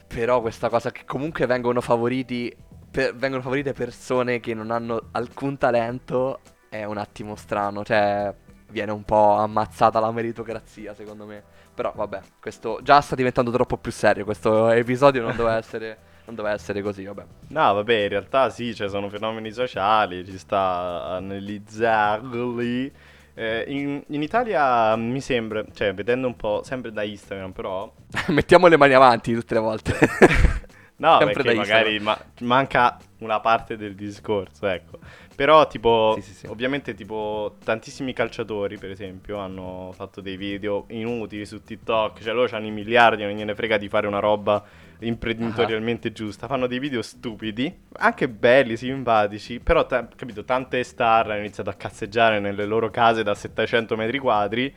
Però 0.07 0.41
questa 0.41 0.69
cosa 0.69 0.91
che 0.91 1.03
comunque 1.05 1.45
vengono 1.45 1.81
favoriti. 1.81 2.55
per- 2.91 3.15
vengono 3.15 3.43
favorite 3.43 3.71
persone 3.73 4.39
che 4.39 4.55
non 4.55 4.71
hanno 4.71 5.09
alcun 5.11 5.57
talento 5.59 6.39
è 6.69 6.83
un 6.85 6.97
attimo 6.97 7.35
strano. 7.35 7.83
Cioè, 7.85 8.33
viene 8.69 8.91
un 8.91 9.03
po' 9.03 9.35
ammazzata 9.35 9.99
la 9.99 10.11
meritocrazia, 10.11 10.93
secondo 10.93 11.25
me. 11.25 11.43
Però 11.73 11.93
vabbè, 11.95 12.21
questo 12.39 12.79
già 12.81 13.01
sta 13.01 13.15
diventando 13.15 13.51
troppo 13.51 13.77
più 13.77 13.91
serio. 13.91 14.25
Questo 14.25 14.69
episodio 14.69 15.21
non 15.21 15.35
doveva 15.35 15.57
essere. 15.61 16.07
Non 16.25 16.35
doveva 16.35 16.53
essere 16.53 16.83
così, 16.83 17.05
vabbè. 17.05 17.25
No, 17.47 17.73
vabbè, 17.73 17.93
in 17.95 18.09
realtà 18.09 18.51
sì, 18.51 18.75
cioè, 18.75 18.87
sono 18.87 19.09
fenomeni 19.09 19.51
sociali, 19.51 20.23
ci 20.25 20.37
sta 20.37 20.59
a 20.59 21.15
analizzarli. 21.15 22.91
Eh, 23.33 23.63
in, 23.67 24.03
in 24.05 24.21
Italia 24.21 24.95
mi 24.95 25.21
sembra, 25.21 25.63
cioè, 25.73 25.93
vedendo 25.93 26.27
un 26.27 26.35
po', 26.35 26.61
sempre 26.63 26.91
da 26.91 27.01
Instagram 27.01 27.51
però, 27.51 27.91
Mettiamo 28.27 28.67
le 28.67 28.77
mani 28.77 28.93
avanti 28.93 29.33
tutte 29.33 29.53
le 29.53 29.59
volte. 29.59 29.93
No, 30.99 31.17
Sempre 31.19 31.43
perché 31.43 31.53
magari 31.53 31.99
ma- 31.99 32.19
manca 32.41 32.97
una 33.19 33.39
parte 33.39 33.77
del 33.77 33.95
discorso, 33.95 34.67
ecco. 34.67 34.99
Però, 35.33 35.65
tipo, 35.67 36.13
Sì, 36.15 36.21
sì, 36.21 36.33
sì. 36.33 36.47
ovviamente, 36.47 36.93
tipo, 36.93 37.55
tantissimi 37.63 38.11
calciatori, 38.11 38.77
per 38.77 38.91
esempio, 38.91 39.37
hanno 39.37 39.93
fatto 39.95 40.19
dei 40.19 40.35
video 40.35 40.83
inutili 40.89 41.45
su 41.45 41.63
TikTok. 41.63 42.21
Cioè, 42.21 42.33
loro 42.33 42.53
hanno 42.53 42.65
i 42.65 42.71
miliardi, 42.71 43.23
non 43.23 43.31
gliene 43.31 43.55
frega 43.55 43.77
di 43.77 43.87
fare 43.87 44.07
una 44.07 44.19
roba 44.19 44.61
imprenditorialmente 44.99 46.11
giusta. 46.11 46.47
Fanno 46.47 46.67
dei 46.67 46.79
video 46.79 47.01
stupidi, 47.01 47.73
anche 47.93 48.27
belli, 48.27 48.75
simpatici. 48.75 49.61
Però, 49.61 49.85
ta- 49.85 50.05
capito, 50.13 50.43
tante 50.43 50.83
star 50.83 51.29
hanno 51.31 51.39
iniziato 51.39 51.69
a 51.69 51.73
cazzeggiare 51.75 52.41
nelle 52.41 52.65
loro 52.65 52.89
case 52.89 53.23
da 53.23 53.35
700 53.35 53.95
metri 53.95 54.19
quadri. 54.19 54.73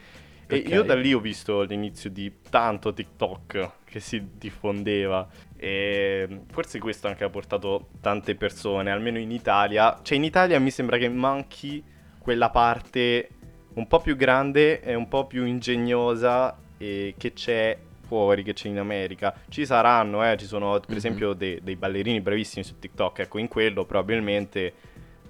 E 0.47 0.57
Ok. 0.65 0.69
io 0.71 0.83
da 0.85 0.95
lì 0.95 1.13
ho 1.15 1.19
visto 1.21 1.63
l'inizio 1.63 2.11
di 2.11 2.31
tanto 2.49 2.93
TikTok 2.93 3.71
che 3.93 4.01
si 4.01 4.27
diffondeva. 4.39 5.29
E 5.57 6.41
forse 6.51 6.79
questo 6.79 7.07
anche 7.09 7.25
ha 7.25 7.29
portato 7.29 7.89
tante 8.01 8.35
persone, 8.35 8.91
almeno 8.91 9.19
in 9.19 9.31
Italia. 9.31 10.01
Cioè, 10.03 10.17
in 10.17 10.25
Italia 10.25 10.59
mi 10.59 10.71
sembra 10.71 10.97
che 10.97 11.09
manchi 11.11 11.85
quella 12.19 12.49
parte 12.51 13.29
un 13.75 13.87
po' 13.87 14.01
più 14.01 14.17
grande 14.17 14.81
e 14.81 14.95
un 14.95 15.09
po' 15.09 15.27
più 15.27 15.45
ingegnosa 15.45 16.57
e 16.79 17.15
che 17.19 17.33
c'è 17.35 17.77
fuori, 18.07 18.43
che 18.43 18.55
c'è 18.55 18.69
in 18.69 18.79
America. 18.79 19.35
Ci 19.49 19.65
saranno, 19.67 20.25
eh, 20.29 20.37
ci 20.37 20.47
sono 20.47 20.73
per 20.81 20.91
Mhm. 20.91 20.97
esempio 20.97 21.33
de- 21.35 21.61
dei 21.63 21.77
ballerini 21.77 22.21
bravissimi 22.21 22.65
su 22.65 22.79
TikTok. 22.79 23.21
Ecco, 23.21 23.39
in 23.39 23.49
quello 23.49 23.85
probabilmente 23.85 24.73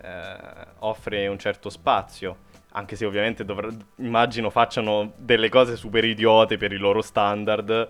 eh, 0.05 0.37
offre 0.81 1.29
un 1.29 1.39
certo 1.39 1.71
spazio. 1.71 2.51
Anche 2.73 2.97
se 2.97 3.05
ovviamente 3.05 3.45
dovr- 3.45 3.77
immagino 3.97 4.51
facciano 4.51 5.13
delle 5.17 5.49
cose 5.49 5.77
super 5.77 6.05
idiote 6.05 6.57
per 6.57 6.73
i 6.73 6.77
loro 6.77 7.03
standard. 7.03 7.89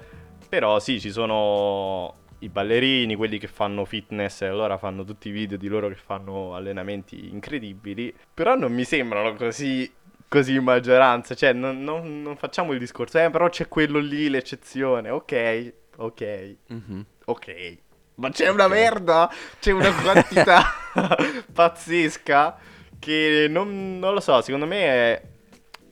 Però 0.53 0.79
sì, 0.81 1.01
ci 1.01 1.11
sono 1.11 2.15
i 2.41 2.51
ballerini, 2.51 3.15
quelli 3.15 3.39
che 3.39 3.47
fanno 3.47 3.87
fitness 3.87 4.43
e 4.43 4.47
allora 4.49 4.77
fanno 4.77 5.03
tutti 5.03 5.29
i 5.29 5.33
video 5.33 5.57
di 5.57 5.67
loro 5.67 5.89
che 5.89 5.95
fanno 5.95 6.55
allenamenti 6.55 7.31
incredibili. 7.33 8.15
Però 8.35 8.55
non 8.55 8.71
mi 8.71 8.85
sembrano 8.85 9.33
così, 9.33 9.91
così 10.29 10.57
in 10.57 10.63
maggioranza. 10.63 11.35
Cioè, 11.35 11.55
non, 11.55 11.83
non- 11.83 12.21
non 12.21 12.37
facciamo 12.37 12.73
il 12.75 12.79
discorso, 12.79 13.19
eh, 13.19 13.31
però 13.31 13.49
c'è 13.49 13.67
quello 13.67 13.99
lì, 13.99 14.29
l'eccezione. 14.29 15.09
Ok, 15.09 15.73
ok, 15.97 16.55
Mhm. 16.67 17.07
ok. 17.25 17.77
Ma 18.17 18.29
c'è 18.29 18.49
una 18.51 18.69
merda, 18.69 19.31
c'è 19.59 19.71
una 19.73 19.91
quantità 20.03 20.63
pazzesca 21.51 22.59
che 22.99 23.47
non, 23.49 23.99
non 23.99 24.13
lo 24.13 24.21
so, 24.21 24.39
secondo 24.43 24.67
me 24.67 24.83
è, 24.85 25.23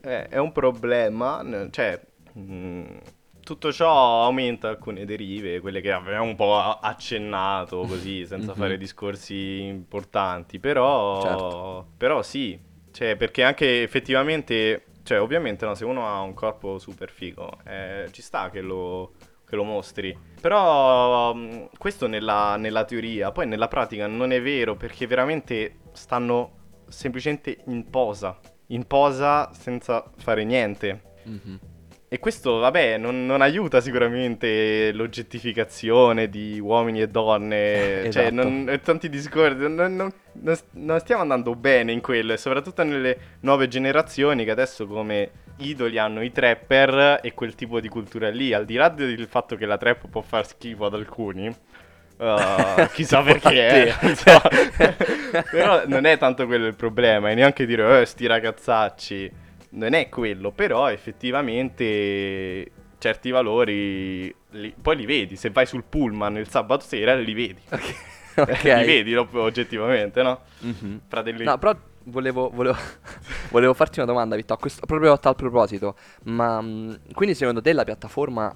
è- 0.03 0.27
è 0.29 0.37
un 0.39 0.53
problema, 0.53 1.43
cioè 1.71 1.99
mm, 2.39 2.85
tutto 3.51 3.73
ciò 3.73 4.23
aumenta 4.23 4.69
alcune 4.69 5.05
derive, 5.05 5.59
quelle 5.59 5.81
che 5.81 5.91
avevamo 5.91 6.27
un 6.27 6.37
po' 6.37 6.57
accennato 6.57 7.81
così, 7.81 8.25
senza 8.25 8.53
Mhm. 8.53 8.57
fare 8.59 8.79
discorsi 8.79 9.63
importanti, 9.63 10.61
però, 10.61 11.21
Certo. 11.21 11.87
però 11.97 12.23
sì, 12.23 12.57
cioè 12.93 13.17
perché 13.17 13.43
anche 13.43 13.83
effettivamente, 13.83 14.85
cioè 15.03 15.21
ovviamente 15.21 15.67
no, 15.67 15.75
se 15.75 15.85
uno 15.85 16.07
ha 16.07 16.21
un 16.21 16.33
corpo 16.33 16.79
super 16.79 17.11
figo, 17.11 17.51
eh, 17.67 18.07
ci 18.13 18.23
sta 18.23 18.51
che 18.51 18.61
lo, 18.61 19.15
che 19.45 19.57
lo 19.57 19.65
mostri. 19.65 20.17
Però 20.41 21.35
mh, 21.35 21.71
questo 21.77 22.07
nella, 22.07 22.55
nella 22.57 22.85
teoria, 22.85 23.33
poi 23.33 23.49
nella 23.49 23.67
pratica 23.67 24.07
non 24.07 24.31
è 24.31 24.41
vero 24.41 24.77
perché 24.77 25.09
veramente 25.09 25.79
stanno 25.91 26.53
semplicemente 26.87 27.63
in 27.67 27.91
posa, 27.91 28.39
in 28.69 28.87
posa 28.87 29.53
senza 29.53 30.09
fare 30.19 30.45
niente. 30.45 31.03
Mhm. 31.25 31.59
E 32.13 32.19
questo, 32.19 32.59
vabbè, 32.59 32.97
non, 32.97 33.25
non 33.25 33.41
aiuta 33.41 33.81
sicuramente 33.81 34.91
l'oggettificazione 34.91 36.29
di 36.29 36.59
uomini 36.59 37.01
e 37.03 37.07
donne, 37.07 38.11
cioè, 38.11 38.25
Esatto. 38.27 38.35
non, 38.35 38.67
e 38.69 38.81
tanti 38.81 39.09
discorsi, 39.09 39.69
non, 39.69 39.95
non- 39.95 40.13
non- 40.73 40.99
stiamo 40.99 41.23
andando 41.23 41.55
bene 41.55 41.93
in 41.93 42.01
quello, 42.01 42.33
e 42.33 42.37
soprattutto 42.37 42.83
nelle 42.83 43.17
nuove 43.43 43.69
generazioni 43.69 44.45
che 44.45 44.51
adesso 44.51 44.89
come 44.89 45.31
idoli 45.59 45.99
hanno 45.99 46.21
i 46.23 46.33
trapper 46.33 47.21
e 47.23 47.33
quel 47.33 47.55
tipo 47.55 47.79
di 47.79 47.87
cultura 47.89 48.29
lì, 48.29 48.53
al 48.53 48.65
di 48.65 48.75
là 48.75 48.89
del 48.89 49.29
fatto 49.29 49.55
che 49.55 49.67
la 49.67 49.79
trap 49.79 50.09
può 50.09 50.21
far 50.21 50.45
schifo 50.45 50.87
ad 50.87 50.95
alcuni, 50.95 51.47
uh, 51.47 52.87
chissà 52.93 53.23
perché, 53.23 53.87
eh, 53.87 54.15
so. 54.17 54.41
però 55.49 55.87
non 55.87 56.07
è 56.07 56.19
tanto 56.19 56.47
quello 56.47 56.67
il 56.67 56.75
problema, 56.75 57.31
e 57.31 57.35
neanche 57.35 57.67
dire, 57.67 58.01
eh, 58.01 58.05
sti 58.05 58.27
ragazzacci 58.27 59.33
non 59.71 59.93
è 59.93 60.09
quello, 60.09 60.51
però 60.53 60.91
effettivamente 60.91 62.71
certi 62.99 63.31
valori 63.31 64.35
li- 64.51 64.75
poi 64.81 64.97
li 64.97 65.07
vedi, 65.07 65.37
se 65.37 65.51
vai 65.51 65.67
sul 65.67 65.85
pullman 65.89 66.37
il 66.37 66.49
sabato 66.49 66.85
sera 66.85 67.15
li 67.15 67.33
vedi. 67.35 67.61
Ok. 67.71 67.95
li 68.63 68.85
vedi 68.85 69.15
oggettivamente, 69.15 70.23
no? 70.23 70.41
Mhm. 70.61 71.01
Fratelli. 71.09 71.45
No, 71.45 71.59
però 71.59 71.77
volevo, 72.05 72.51
volevo, 72.51 72.77
volevo 73.51 73.75
farti 73.75 73.99
una 74.01 74.09
domanda, 74.09 74.37
Vitto, 74.37 74.53
a 74.53 74.59
questo, 74.59 74.87
proprio 74.87 75.13
a 75.13 75.19
tal 75.19 75.35
proposito. 75.35 75.97
Ma 76.25 76.61
mh, 76.61 77.13
quindi 77.15 77.35
secondo 77.35 77.61
te 77.61 77.73
la 77.73 77.85
piattaforma 77.85 78.55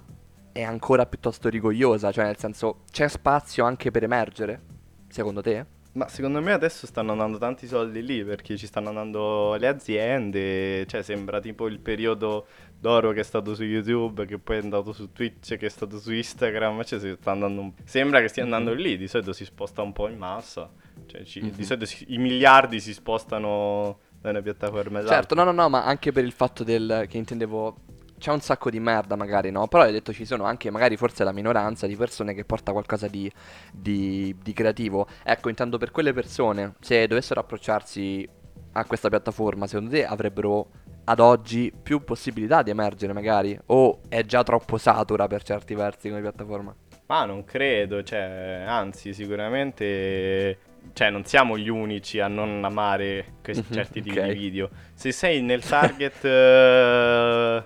è 0.53 0.63
ancora 0.63 1.07
piuttosto 1.07 1.49
rigogliosa? 1.49 2.13
Cioè, 2.13 2.25
nel 2.25 2.39
senso, 2.39 2.83
c'è 2.91 3.09
spazio 3.09 3.65
anche 3.65 3.91
per 3.91 4.03
emergere? 4.05 4.61
Secondo 5.09 5.41
te? 5.41 5.67
Ma 5.95 6.09
secondo 6.09 6.41
me 6.43 6.51
adesso 6.53 6.87
stanno 6.89 7.13
andando 7.13 7.39
tanti 7.39 7.69
soldi 7.69 8.05
lì 8.05 8.25
perché 8.25 8.57
ci 8.57 8.67
stanno 8.67 8.89
andando 8.89 9.55
le 9.55 9.69
aziende, 9.69 10.87
cioè 10.87 11.03
sembra 11.03 11.41
tipo 11.41 11.69
il 11.69 11.79
periodo 11.79 12.47
d'oro 12.81 13.13
che 13.13 13.21
è 13.21 13.23
stato 13.23 13.55
su 13.55 13.63
YouTube, 13.63 14.27
che 14.27 14.39
poi 14.39 14.57
è 14.57 14.61
andato 14.61 14.93
su 14.93 15.13
Twitch, 15.13 15.57
che 15.57 15.67
è 15.67 15.69
stato 15.69 15.99
su 16.01 16.13
Instagram, 16.13 16.83
cioè 16.83 16.99
si 16.99 17.17
sta 17.21 17.31
andando 17.31 17.61
un- 17.61 17.73
sembra 17.85 18.21
che 18.21 18.27
stia 18.29 18.43
andando 18.43 18.75
lì, 18.75 18.97
di 18.97 19.07
solito 19.07 19.33
si 19.33 19.45
sposta 19.45 19.83
un 19.83 19.93
po' 19.93 20.09
in 20.09 20.19
massa, 20.19 20.69
cioè 21.07 21.23
ci- 21.23 21.41
Mhm. 21.43 21.51
di 21.53 21.65
solito 21.65 21.87
si- 21.87 22.07
i 22.09 22.19
miliardi 22.19 22.81
si 22.81 22.93
spostano 22.93 23.99
da 24.21 24.31
una 24.31 24.43
piattaforma 24.43 24.99
all'altra. 24.99 25.15
Certo, 25.17 25.35
no, 25.37 25.45
no, 25.45 25.53
no, 25.53 25.69
ma 25.69 25.85
anche 25.85 26.11
per 26.11 26.25
il 26.25 26.33
fatto 26.33 26.65
del 26.65 27.05
che 27.09 27.19
intendevo. 27.19 27.77
C'è 28.25 28.33
un 28.33 28.41
sacco 28.41 28.71
di 28.71 28.81
merda, 28.81 29.17
magari, 29.17 29.51
no? 29.51 29.67
Però 29.67 29.83
hai 29.83 29.93
detto 29.93 30.11
ci 30.11 30.25
sono 30.25 30.45
anche, 30.45 30.71
magari, 30.71 30.97
forse 30.97 31.25
la 31.25 31.33
minoranza 31.33 31.87
di 31.87 31.95
persone 31.95 32.33
che 32.33 32.47
porta 32.47 32.73
qualcosa 32.73 33.07
di, 33.07 33.31
di, 33.71 34.35
di 34.43 34.53
creativo. 34.55 35.07
Ecco, 35.23 35.51
intendo 35.51 35.77
per 35.77 35.91
quelle 35.91 36.15
persone, 36.15 36.73
se 36.81 37.07
dovessero 37.07 37.41
approcciarsi 37.41 38.27
a 38.73 38.85
questa 38.87 39.11
piattaforma, 39.11 39.67
secondo 39.67 39.91
te 39.91 40.07
avrebbero 40.07 40.69
ad 41.05 41.21
oggi 41.21 41.71
più 41.71 42.03
possibilità 42.03 42.63
di 42.63 42.71
emergere, 42.71 43.13
magari? 43.13 43.61
O 43.67 44.01
è 44.09 44.25
già 44.25 44.43
troppo 44.43 44.79
satura 44.79 45.27
per 45.27 45.43
certi 45.43 45.75
versi 45.75 46.09
come 46.09 46.23
piattaforma? 46.23 46.75
Ma 47.09 47.27
non 47.27 47.45
credo, 47.45 48.03
cioè, 48.03 48.65
anzi, 48.67 49.13
sicuramente, 49.13 50.57
cioè, 50.93 51.11
non 51.11 51.25
siamo 51.25 51.57
gli 51.59 51.69
unici 51.69 52.21
a 52.21 52.29
non 52.29 52.63
amare 52.65 53.35
questi 53.43 53.67
Mhm, 53.69 53.73
certi 53.73 54.03
tipi 54.03 54.19
ok. 54.19 54.27
di 54.27 54.31
video. 54.31 54.71
Se 54.95 55.11
sei 55.13 55.41
nel 55.43 55.65
target 55.65 56.25
eh, 56.25 57.63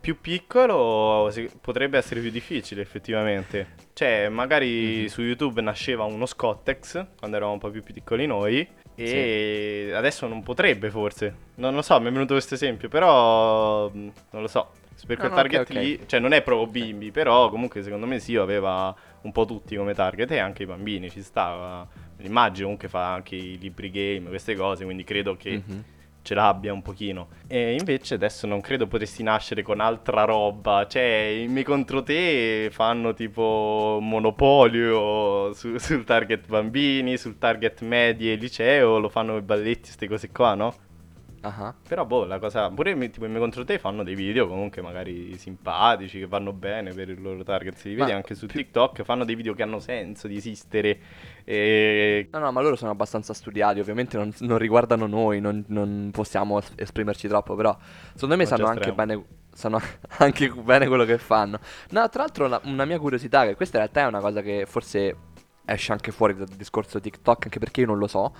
più 0.00 0.20
piccolo, 0.20 1.28
si- 1.30 1.48
potrebbe 1.60 1.98
essere 1.98 2.20
più 2.20 2.30
difficile, 2.30 2.80
effettivamente. 2.82 3.74
Cioè, 3.92 4.28
magari 4.28 5.02
Mhm. 5.02 5.06
su 5.06 5.22
YouTube 5.22 5.60
nasceva 5.60 6.04
uno 6.04 6.26
Scottex 6.26 7.06
quando 7.18 7.36
eravamo 7.36 7.54
un 7.54 7.60
po' 7.60 7.70
più 7.70 7.82
piccoli 7.82 8.26
noi. 8.26 8.66
E 8.94 9.92
adesso 9.94 10.26
non 10.26 10.42
potrebbe, 10.42 10.90
forse. 10.90 11.34
Non 11.56 11.74
lo 11.74 11.80
so, 11.82 11.98
mi 12.00 12.08
è 12.08 12.12
venuto 12.12 12.34
questo 12.34 12.54
esempio, 12.54 12.88
però 12.88 13.88
mh, 13.88 14.12
non 14.30 14.42
lo 14.42 14.48
so. 14.48 14.72
Per 15.06 15.16
No, 15.16 15.16
quel 15.16 15.30
no, 15.30 15.36
target 15.36 15.60
ok, 15.62 15.70
ok. 15.70 15.74
lì, 15.76 16.00
cioè 16.06 16.20
non 16.20 16.32
è 16.32 16.42
proprio 16.42 16.66
bimbi, 16.66 17.10
però 17.10 17.48
comunque 17.48 17.82
secondo 17.82 18.04
me 18.06 18.18
sì, 18.18 18.36
aveva 18.36 18.94
un 19.22 19.32
po' 19.32 19.46
tutti 19.46 19.74
come 19.74 19.94
target 19.94 20.30
e 20.32 20.38
anche 20.38 20.64
i 20.64 20.66
bambini, 20.66 21.08
ci 21.08 21.22
stava. 21.22 21.88
Immagino 22.26 22.64
comunque 22.64 22.88
fa 22.88 23.12
anche 23.12 23.36
i 23.36 23.58
libri 23.58 23.90
game, 23.90 24.28
queste 24.28 24.54
cose, 24.54 24.84
quindi 24.84 25.04
credo 25.04 25.36
che 25.36 25.62
Mhm. 25.66 25.84
ce 26.22 26.34
l'abbia 26.34 26.72
un 26.72 26.82
pochino. 26.82 27.28
E 27.46 27.72
invece 27.78 28.14
adesso 28.14 28.46
non 28.46 28.60
credo 28.60 28.86
potresti 28.86 29.22
nascere 29.22 29.62
con 29.62 29.80
altra 29.80 30.24
roba, 30.24 30.86
cioè 30.86 31.40
i 31.42 31.48
miei 31.48 31.64
contro 31.64 32.02
te 32.02 32.68
fanno 32.70 33.14
tipo 33.14 33.98
monopolio 34.00 35.52
su- 35.54 35.78
sul 35.78 36.04
target 36.04 36.46
bambini, 36.46 37.16
sul 37.16 37.38
target 37.38 37.80
medie 37.82 38.34
liceo, 38.36 38.98
lo 38.98 39.08
fanno 39.08 39.36
i 39.36 39.42
balletti, 39.42 39.82
queste 39.82 40.08
cose 40.08 40.30
qua, 40.30 40.54
no? 40.54 40.74
Ah, 41.42 41.74
Però 41.88 42.04
boh, 42.04 42.24
la 42.26 42.38
cosa. 42.38 42.68
Pure 42.70 42.92
tipo 43.10 43.24
i 43.24 43.28
miei 43.28 43.40
contro 43.40 43.64
te 43.64 43.78
fanno 43.78 44.02
dei 44.02 44.14
video 44.14 44.46
comunque 44.46 44.82
magari 44.82 45.36
simpatici, 45.38 46.18
che 46.18 46.26
vanno 46.26 46.52
bene 46.52 46.92
per 46.92 47.08
il 47.08 47.20
loro 47.22 47.42
target. 47.42 47.76
Si 47.76 47.94
vede 47.94 48.12
anche 48.12 48.34
su 48.34 48.46
più- 48.46 48.60
TikTok, 48.60 49.02
fanno 49.04 49.24
dei 49.24 49.34
video 49.34 49.54
che 49.54 49.62
hanno 49.62 49.78
senso 49.78 50.28
di 50.28 50.36
esistere. 50.36 50.98
E. 51.44 52.28
No, 52.32 52.38
no, 52.40 52.52
ma 52.52 52.60
loro 52.60 52.76
sono 52.76 52.90
abbastanza 52.90 53.32
studiati, 53.32 53.80
ovviamente 53.80 54.16
non, 54.18 54.32
non 54.40 54.58
riguardano 54.58 55.06
noi, 55.06 55.40
non, 55.40 55.64
non 55.68 56.10
possiamo 56.12 56.58
es- 56.58 56.72
esprimerci 56.76 57.26
troppo, 57.26 57.54
però 57.54 57.76
secondo 58.12 58.36
me 58.36 58.44
Non 58.44 58.56
sanno 58.58 58.66
anche 58.68 58.92
bene, 58.92 59.24
sanno 59.52 59.80
anche 60.18 60.50
bene 60.50 60.86
quello 60.88 61.04
che 61.06 61.16
fanno. 61.16 61.58
No, 61.90 62.06
tra 62.10 62.22
l'altro 62.22 62.44
una, 62.46 62.60
una 62.64 62.84
mia 62.84 62.98
curiosità, 62.98 63.46
che 63.46 63.54
questa 63.54 63.78
in 63.78 63.84
realtà 63.84 64.02
è 64.02 64.06
una 64.06 64.20
cosa 64.20 64.42
che 64.42 64.64
forse 64.66 65.16
esce 65.72 65.92
anche 65.92 66.10
fuori 66.10 66.34
dal 66.34 66.48
discorso 66.48 67.00
TikTok, 67.00 67.44
anche 67.44 67.58
perché 67.58 67.80
io 67.80 67.86
non 67.86 67.98
lo 67.98 68.06
so, 68.06 68.34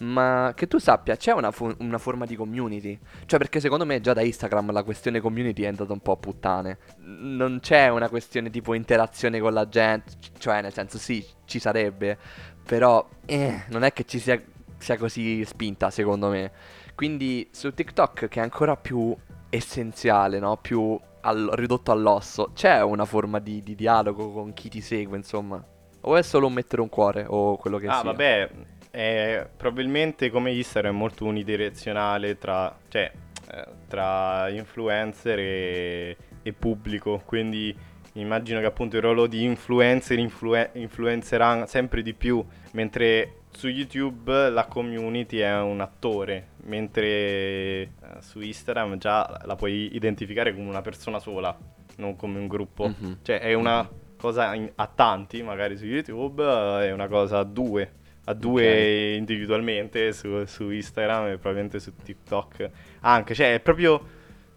ma 0.00 0.52
che 0.54 0.66
tu 0.66 0.78
sappia, 0.78 1.16
c'è 1.16 1.32
una, 1.32 1.50
fu- 1.50 1.74
una 1.78 1.98
forma 1.98 2.26
di 2.26 2.36
community? 2.36 2.98
Cioè, 3.26 3.38
perché 3.38 3.60
secondo 3.60 3.84
me 3.84 4.00
già 4.00 4.12
da 4.12 4.22
Instagram 4.22 4.72
la 4.72 4.82
questione 4.82 5.20
community 5.20 5.62
è 5.62 5.66
andata 5.68 5.92
un 5.92 6.00
po' 6.00 6.12
a 6.12 6.16
puttane. 6.16 6.78
Non 6.98 7.60
c'è 7.60 7.88
una 7.88 8.08
questione 8.08 8.50
tipo 8.50 8.74
interazione 8.74 9.40
con 9.40 9.52
la 9.52 9.68
gente, 9.68 10.12
cioè 10.38 10.60
nel 10.62 10.72
senso 10.72 10.98
sì, 10.98 11.24
ci 11.44 11.58
sarebbe, 11.58 12.18
però 12.64 13.06
eh, 13.24 13.64
non 13.68 13.82
è 13.84 13.92
che 13.92 14.04
ci 14.04 14.18
sia, 14.18 14.40
sia 14.78 14.96
così 14.96 15.44
spinta 15.44 15.90
secondo 15.90 16.28
me. 16.28 16.50
Quindi 16.94 17.48
su 17.50 17.72
TikTok 17.72 18.28
che 18.28 18.40
è 18.40 18.42
ancora 18.42 18.76
più 18.76 19.14
essenziale, 19.48 20.38
no? 20.38 20.56
Più 20.56 20.98
al- 21.22 21.50
ridotto 21.54 21.90
all'osso, 21.92 22.50
c'è 22.54 22.82
una 22.82 23.04
forma 23.04 23.38
di, 23.38 23.62
di 23.62 23.74
dialogo 23.74 24.32
con 24.32 24.52
chi 24.52 24.68
ti 24.68 24.80
segue, 24.80 25.16
insomma. 25.16 25.64
O 26.06 26.16
è 26.16 26.22
solo 26.22 26.48
mettere 26.48 26.82
un 26.82 26.88
cuore 26.88 27.24
o 27.26 27.56
quello 27.56 27.78
che 27.78 27.86
ah, 27.86 28.00
sia. 28.00 28.02
vabbè, 28.02 28.50
è 28.90 29.46
probabilmente 29.56 30.30
come 30.30 30.52
Instagram 30.52 30.94
è 30.94 30.96
molto 30.96 31.24
unidirezionale 31.24 32.38
tra. 32.38 32.76
cioè. 32.88 33.10
eh, 33.50 33.66
tra 33.88 34.48
influencer 34.48 35.38
e, 35.38 36.16
e 36.42 36.52
pubblico, 36.52 37.22
quindi 37.24 37.76
immagino 38.14 38.60
che 38.60 38.66
appunto 38.66 38.96
il 38.96 39.02
ruolo 39.02 39.26
di 39.26 39.42
influencer 39.42 40.18
influe- 40.18 40.70
influenzerà 40.74 41.66
sempre 41.66 42.02
di 42.02 42.14
più, 42.14 42.44
mentre 42.72 43.42
su 43.50 43.68
YouTube 43.68 44.50
la 44.50 44.66
community 44.66 45.38
è 45.38 45.60
un 45.60 45.80
attore, 45.80 46.48
mentre 46.64 47.06
eh, 47.06 47.88
su 48.20 48.40
Instagram 48.40 48.98
già 48.98 49.40
la 49.44 49.56
puoi 49.56 49.94
identificare 49.94 50.54
come 50.54 50.68
una 50.68 50.82
persona 50.82 51.18
sola, 51.18 51.56
non 51.96 52.16
come 52.16 52.38
un 52.38 52.48
gruppo. 52.48 52.88
Mhm. 52.88 53.18
Cioè 53.22 53.40
è 53.40 53.54
una 53.54 53.88
cosa 54.24 54.54
in- 54.54 54.70
a 54.76 54.86
tanti, 54.86 55.42
magari 55.42 55.76
su 55.76 55.84
YouTube, 55.84 56.42
eh, 56.42 56.88
è 56.88 56.92
una 56.92 57.08
cosa 57.08 57.38
a 57.40 57.44
due. 57.44 57.92
A 58.26 58.32
due 58.32 59.12
Ok. 59.12 59.16
individualmente 59.18 60.12
su, 60.14 60.44
su 60.46 60.70
Instagram 60.70 61.26
e 61.26 61.36
probabilmente 61.36 61.78
su 61.78 61.92
TikTok 61.94 62.70
anche. 63.00 63.34
Cioè 63.34 63.54
è 63.54 63.60
proprio 63.60 64.00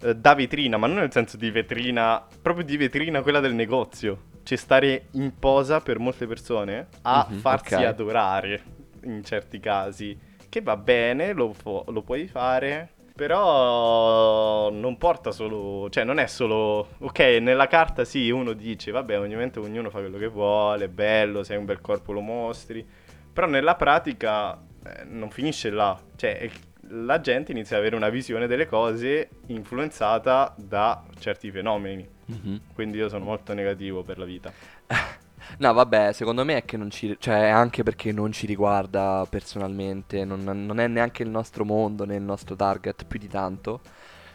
eh, 0.01 0.15
da 0.15 0.36
vetrina, 0.36 0.77
ma 0.77 0.88
non 0.88 0.97
nel 0.97 1.12
senso 1.12 1.36
di 1.36 1.51
vetrina, 1.51 2.25
proprio 2.41 2.63
di 2.63 2.77
vetrina 2.77 3.21
quella 3.21 3.41
del 3.41 3.53
negozio. 3.53 4.36
Cioè 4.43 4.58
stare 4.58 5.08
in 5.12 5.38
posa 5.38 5.82
per 5.82 5.99
molte 5.99 6.25
persone 6.27 6.88
a 7.01 7.27
Mhm, 7.30 7.38
farsi 7.39 7.73
ok. 7.73 7.82
adorare 7.82 8.63
in 9.03 9.21
certi 9.25 9.60
casi. 9.60 10.17
Che 10.47 10.62
va 10.62 10.77
bene, 10.77 11.34
lo, 11.34 11.53
lo 11.88 12.01
puoi 12.03 12.25
fare. 12.27 12.91
Però 13.17 14.69
non 14.69 14.97
porta 14.97 15.32
solo, 15.32 15.89
cioè 15.89 16.03
non 16.03 16.19
è 16.19 16.27
solo, 16.27 16.89
ok, 16.99 17.19
nella 17.41 17.67
carta 17.67 18.06
sì, 18.06 18.30
uno 18.30 18.53
dice, 18.53 18.91
vabbè, 18.91 19.19
ovviamente 19.19 19.60
ognuno 19.60 19.89
fa 19.89 19.99
quello 19.99 20.17
che 20.17 20.27
vuole, 20.27 20.86
è 20.86 20.88
bello, 20.88 21.43
se 21.43 21.53
hai 21.53 21.60
un 21.60 21.65
bel 21.65 21.82
corpo 21.82 22.12
lo 22.12 22.21
mostri, 22.21 22.86
però 23.34 23.47
nella 23.47 23.75
pratica 23.75 24.53
eh, 24.53 25.03
non 25.06 25.30
finisce 25.32 25.69
là, 25.71 25.99
cioè 26.15 26.49
la 26.89 27.19
gente 27.19 27.51
inizia 27.51 27.75
ad 27.75 27.82
avere 27.82 27.95
una 27.97 28.10
visione 28.10 28.47
delle 28.47 28.65
cose 28.67 29.30
influenzata 29.47 30.53
da 30.58 31.03
certi 31.19 31.51
fenomeni, 31.51 32.08
Mhm. 32.25 32.62
quindi 32.73 32.97
io 32.97 33.10
sono 33.10 33.25
molto 33.25 33.53
negativo 33.53 34.03
per 34.03 34.17
la 34.19 34.25
vita. 34.25 34.51
No, 35.60 35.73
vabbè, 35.73 36.13
secondo 36.13 36.43
me 36.45 36.57
è 36.57 36.65
che 36.65 36.77
non 36.77 36.89
ci... 36.89 37.15
cioè 37.19 37.47
anche 37.47 37.83
perché 37.83 38.12
non 38.12 38.31
ci 38.31 38.45
riguarda 38.45 39.25
personalmente, 39.29 40.23
non, 40.25 40.43
non 40.43 40.79
è 40.79 40.88
neanche 40.88 41.23
il 41.23 41.29
nostro 41.29 41.63
mondo 41.65 42.05
né 42.05 42.15
il 42.15 42.21
nostro 42.21 42.55
target 42.55 43.05
più 43.05 43.19
di 43.19 43.27
tanto. 43.27 43.81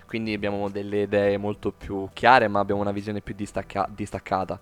Quindi 0.07 0.35
abbiamo 0.35 0.69
delle 0.69 1.03
idee 1.03 1.39
molto 1.39 1.73
più 1.73 2.09
chiare, 2.13 2.49
ma 2.49 2.61
abbiamo 2.61 2.81
una 2.83 2.93
visione 2.93 3.21
più 3.23 3.35
distacca- 3.35 3.89
distaccata. 3.91 4.61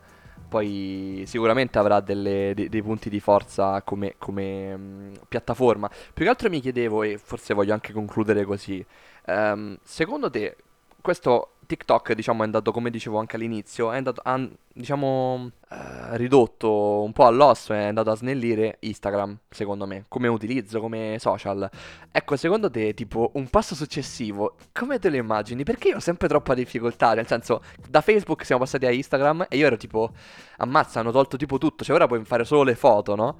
Poi 0.48 1.24
sicuramente 1.26 1.78
avrà 1.78 2.00
delle- 2.00 2.52
de- 2.54 2.68
dei 2.68 2.82
punti 2.82 3.08
di 3.10 3.20
forza 3.20 3.82
come, 3.82 4.14
come, 4.18 4.76
mm, 4.76 5.12
piattaforma. 5.28 5.88
Più 5.88 6.24
che 6.24 6.30
altro 6.30 6.48
mi 6.50 6.60
chiedevo, 6.60 7.02
e 7.02 7.18
forse 7.18 7.54
voglio 7.54 7.72
anche 7.72 7.92
concludere 7.92 8.44
così, 8.44 8.84
ehm, 9.26 9.78
secondo 9.82 10.30
te 10.30 10.56
questo 11.00 11.52
TikTok, 11.70 12.14
diciamo, 12.14 12.42
è 12.42 12.46
andato, 12.46 12.72
come 12.72 12.90
dicevo 12.90 13.20
anche 13.20 13.36
all'inizio, 13.36 13.92
è 13.92 13.96
andato, 13.96 14.20
ha, 14.24 14.44
diciamo, 14.72 15.52
eh, 15.70 16.16
ridotto 16.16 17.02
un 17.02 17.12
po' 17.12 17.26
all'osso, 17.26 17.72
è 17.72 17.84
andato 17.84 18.10
a 18.10 18.16
snellire 18.16 18.78
Instagram, 18.80 19.38
secondo 19.48 19.86
me, 19.86 20.04
come 20.08 20.26
utilizzo, 20.26 20.80
come 20.80 21.16
social. 21.20 21.70
Ecco, 22.10 22.34
secondo 22.34 22.68
te, 22.68 22.92
tipo, 22.94 23.30
un 23.34 23.48
passo 23.48 23.76
successivo, 23.76 24.56
come 24.72 24.98
te 24.98 25.10
lo 25.10 25.16
immagini? 25.16 25.62
Perché 25.62 25.90
io 25.90 25.96
ho 25.96 26.00
sempre 26.00 26.26
troppa 26.26 26.54
difficoltà, 26.54 27.14
nel 27.14 27.28
senso, 27.28 27.62
da 27.88 28.00
Facebook 28.00 28.44
siamo 28.44 28.62
passati 28.62 28.86
a 28.86 28.90
Instagram 28.90 29.46
e 29.48 29.56
io 29.56 29.66
ero 29.66 29.76
tipo, 29.76 30.10
ammazza, 30.56 30.98
hanno 30.98 31.12
tolto 31.12 31.36
tipo 31.36 31.56
tutto, 31.58 31.84
cioè 31.84 31.94
ora 31.94 32.08
puoi 32.08 32.24
fare 32.24 32.44
solo 32.44 32.64
le 32.64 32.74
foto, 32.74 33.14
no? 33.14 33.36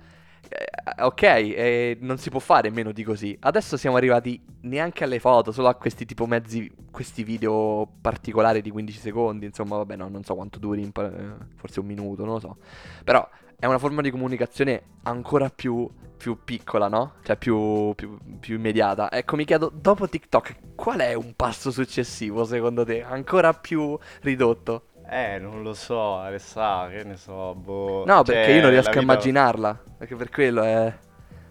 Eh, 0.48 1.02
ok, 1.02 1.22
eh, 1.22 1.98
non 2.00 2.18
si 2.18 2.30
può 2.30 2.40
fare 2.40 2.70
meno 2.70 2.92
di 2.92 3.04
così. 3.04 3.36
Adesso 3.38 3.76
siamo 3.76 3.96
arrivati 3.96 4.40
neanche 4.62 5.04
alle 5.04 5.18
foto, 5.20 5.52
solo 5.52 5.68
a 5.68 5.74
questi 5.74 6.04
tipo 6.04 6.26
mezzi, 6.26 6.70
questi 6.90 7.22
video 7.22 7.88
particolari 8.00 8.62
di 8.62 8.70
15 8.70 8.98
secondi. 8.98 9.46
Insomma, 9.46 9.76
vabbè, 9.76 9.96
no, 9.96 10.08
non 10.08 10.24
so 10.24 10.34
quanto 10.34 10.58
duri, 10.58 10.82
eh, 10.82 11.32
forse 11.56 11.80
un 11.80 11.86
minuto, 11.86 12.24
non 12.24 12.34
lo 12.34 12.40
so. 12.40 12.56
Però 13.04 13.28
è 13.60 13.66
una 13.66 13.78
forma 13.78 14.00
di 14.00 14.10
comunicazione 14.10 14.82
ancora 15.02 15.50
più, 15.50 15.88
più 16.16 16.38
piccola, 16.44 16.88
no? 16.88 17.14
Cioè 17.22 17.36
più, 17.36 17.92
più, 17.94 18.18
più 18.40 18.56
immediata. 18.56 19.12
Ecco, 19.12 19.36
mi 19.36 19.44
chiedo, 19.44 19.70
dopo 19.72 20.08
TikTok, 20.08 20.74
qual 20.74 21.00
è 21.00 21.12
un 21.12 21.34
passo 21.36 21.70
successivo 21.70 22.44
secondo 22.44 22.84
te? 22.84 23.02
Ancora 23.02 23.52
più 23.52 23.98
ridotto? 24.22 24.84
Eh, 25.12 25.38
non 25.40 25.62
lo 25.64 25.74
so, 25.74 26.18
Alessà, 26.18 26.88
che 26.88 27.02
ne 27.02 27.16
so, 27.16 27.52
boh. 27.56 28.04
No, 28.06 28.22
perché 28.22 28.44
Cioè, 28.44 28.54
io 28.54 28.60
non 28.60 28.70
riesco 28.70 28.90
a 28.90 28.92
vita- 28.92 29.02
immaginarla. 29.02 29.82
Perché 29.98 30.14
per 30.14 30.30
quello 30.30 30.62
è... 30.62 30.94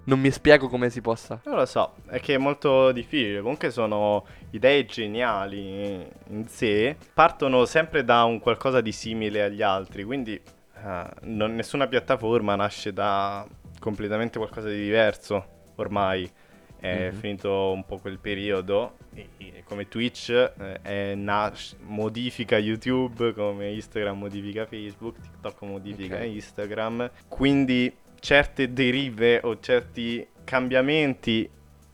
Non 0.05 0.19
mi 0.21 0.31
spiego 0.31 0.69
come 0.69 0.89
si 0.89 1.01
possa. 1.01 1.41
Non 1.43 1.57
lo 1.57 1.65
so, 1.65 1.95
è 2.07 2.19
che 2.21 2.35
è 2.35 2.37
molto 2.37 2.91
difficile. 2.93 3.41
Comunque 3.41 3.69
sono 3.69 4.25
idee 4.51 4.85
geniali 4.85 6.07
in 6.29 6.47
sé, 6.47 6.95
partono 7.13 7.65
sempre 7.65 8.03
da 8.05 8.23
un 8.23 8.39
qualcosa 8.39 8.79
di 8.81 8.93
simile 8.93 9.43
agli 9.43 9.61
altri, 9.61 10.03
quindi 10.05 10.33
eh, 10.33 11.03
non- 11.23 11.53
nessuna 11.53 11.85
piattaforma 11.87 12.55
nasce 12.55 12.93
da 12.93 13.45
completamente 13.79 14.37
qualcosa 14.39 14.69
di 14.69 14.79
diverso 14.81 15.45
ormai. 15.75 16.31
È 16.79 17.09
Mhm. 17.11 17.17
finito 17.19 17.71
un 17.71 17.85
po' 17.85 17.97
quel 17.97 18.19
periodo, 18.19 18.95
e- 19.13 19.27
e 19.37 19.63
come 19.65 19.87
Twitch 19.87 20.29
eh, 20.29 20.81
è 20.81 21.15
nas- 21.15 21.75
modifica 21.81 22.57
YouTube, 22.57 23.33
come 23.33 23.71
Instagram 23.71 24.17
modifica 24.17 24.65
Facebook, 24.65 25.19
TikTok 25.19 25.61
modifica 25.63 26.15
Ok. 26.17 26.23
Instagram, 26.23 27.11
quindi 27.27 27.93
certe 28.19 28.71
derive 28.73 29.39
o 29.43 29.59
certi 29.59 30.25
cambiamenti 30.43 31.49